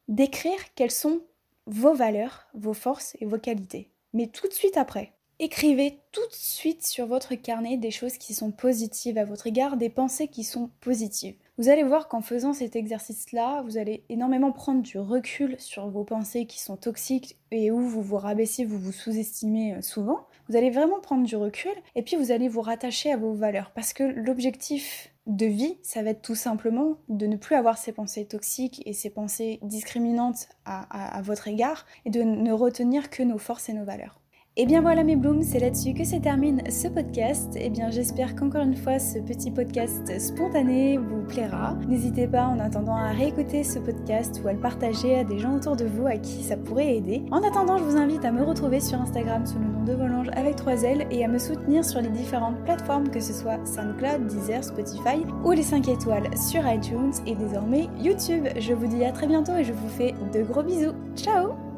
d'écrire 0.08 0.58
quelles 0.74 0.90
sont 0.90 1.22
vos 1.64 1.94
valeurs, 1.94 2.46
vos 2.52 2.74
forces 2.74 3.16
et 3.18 3.24
vos 3.24 3.38
qualités. 3.38 3.88
Mais 4.12 4.26
tout 4.26 4.46
de 4.46 4.52
suite 4.52 4.76
après. 4.76 5.14
Écrivez 5.38 6.00
tout 6.12 6.26
de 6.26 6.34
suite 6.34 6.84
sur 6.84 7.06
votre 7.06 7.34
carnet 7.34 7.78
des 7.78 7.90
choses 7.90 8.18
qui 8.18 8.34
sont 8.34 8.50
positives 8.50 9.16
à 9.16 9.24
votre 9.24 9.46
égard, 9.46 9.78
des 9.78 9.88
pensées 9.88 10.28
qui 10.28 10.44
sont 10.44 10.68
positives. 10.82 11.36
Vous 11.60 11.68
allez 11.68 11.82
voir 11.82 12.08
qu'en 12.08 12.22
faisant 12.22 12.54
cet 12.54 12.74
exercice-là, 12.74 13.60
vous 13.66 13.76
allez 13.76 14.02
énormément 14.08 14.50
prendre 14.50 14.80
du 14.80 14.98
recul 14.98 15.56
sur 15.58 15.90
vos 15.90 16.04
pensées 16.04 16.46
qui 16.46 16.58
sont 16.58 16.78
toxiques 16.78 17.36
et 17.50 17.70
où 17.70 17.80
vous 17.80 18.00
vous 18.00 18.16
rabaissez, 18.16 18.64
vous 18.64 18.78
vous 18.78 18.92
sous-estimez 18.92 19.74
euh, 19.74 19.82
souvent. 19.82 20.26
Vous 20.48 20.56
allez 20.56 20.70
vraiment 20.70 21.00
prendre 21.00 21.26
du 21.26 21.36
recul 21.36 21.74
et 21.94 22.02
puis 22.02 22.16
vous 22.16 22.30
allez 22.30 22.48
vous 22.48 22.62
rattacher 22.62 23.12
à 23.12 23.18
vos 23.18 23.34
valeurs 23.34 23.72
parce 23.74 23.92
que 23.92 24.04
l'objectif 24.04 25.12
de 25.26 25.44
vie, 25.44 25.76
ça 25.82 26.02
va 26.02 26.08
être 26.10 26.22
tout 26.22 26.34
simplement 26.34 26.96
de 27.10 27.26
ne 27.26 27.36
plus 27.36 27.56
avoir 27.56 27.76
ces 27.76 27.92
pensées 27.92 28.24
toxiques 28.24 28.80
et 28.86 28.94
ces 28.94 29.10
pensées 29.10 29.58
discriminantes 29.60 30.48
à, 30.64 31.18
à 31.18 31.20
votre 31.20 31.46
égard 31.46 31.84
et 32.06 32.10
de 32.10 32.22
ne 32.22 32.52
retenir 32.52 33.10
que 33.10 33.22
nos 33.22 33.36
forces 33.36 33.68
et 33.68 33.74
nos 33.74 33.84
valeurs. 33.84 34.18
Et 34.56 34.66
bien 34.66 34.82
voilà 34.82 35.04
mes 35.04 35.14
blooms, 35.14 35.44
c'est 35.44 35.60
là-dessus 35.60 35.94
que 35.94 36.04
se 36.04 36.16
termine 36.16 36.60
ce 36.68 36.88
podcast. 36.88 37.56
Et 37.56 37.70
bien 37.70 37.90
j'espère 37.90 38.34
qu'encore 38.34 38.62
une 38.62 38.76
fois 38.76 38.98
ce 38.98 39.20
petit 39.20 39.52
podcast 39.52 40.20
spontané 40.20 40.98
vous 40.98 41.22
plaira. 41.22 41.76
N'hésitez 41.88 42.26
pas 42.26 42.46
en 42.46 42.58
attendant 42.58 42.96
à 42.96 43.10
réécouter 43.12 43.62
ce 43.62 43.78
podcast 43.78 44.40
ou 44.44 44.48
à 44.48 44.52
le 44.52 44.58
partager 44.58 45.16
à 45.16 45.24
des 45.24 45.38
gens 45.38 45.54
autour 45.54 45.76
de 45.76 45.84
vous 45.84 46.06
à 46.06 46.16
qui 46.16 46.42
ça 46.42 46.56
pourrait 46.56 46.96
aider. 46.96 47.22
En 47.30 47.44
attendant, 47.44 47.78
je 47.78 47.84
vous 47.84 47.96
invite 47.96 48.24
à 48.24 48.32
me 48.32 48.42
retrouver 48.42 48.80
sur 48.80 49.00
Instagram 49.00 49.46
sous 49.46 49.60
le 49.60 49.66
nom 49.66 49.84
de 49.84 49.92
Volange 49.92 50.30
avec 50.34 50.56
3 50.56 50.82
L 50.82 51.06
et 51.12 51.24
à 51.24 51.28
me 51.28 51.38
soutenir 51.38 51.84
sur 51.84 52.00
les 52.00 52.10
différentes 52.10 52.62
plateformes 52.64 53.08
que 53.08 53.20
ce 53.20 53.32
soit 53.32 53.64
SoundCloud, 53.64 54.26
Deezer, 54.26 54.64
Spotify 54.64 55.24
ou 55.44 55.52
les 55.52 55.62
5 55.62 55.88
étoiles 55.88 56.28
sur 56.36 56.68
iTunes 56.68 57.12
et 57.24 57.36
désormais 57.36 57.88
YouTube. 58.00 58.48
Je 58.58 58.72
vous 58.72 58.88
dis 58.88 59.04
à 59.04 59.12
très 59.12 59.28
bientôt 59.28 59.54
et 59.54 59.64
je 59.64 59.72
vous 59.72 59.88
fais 59.88 60.12
de 60.34 60.42
gros 60.42 60.64
bisous. 60.64 60.94
Ciao 61.14 61.69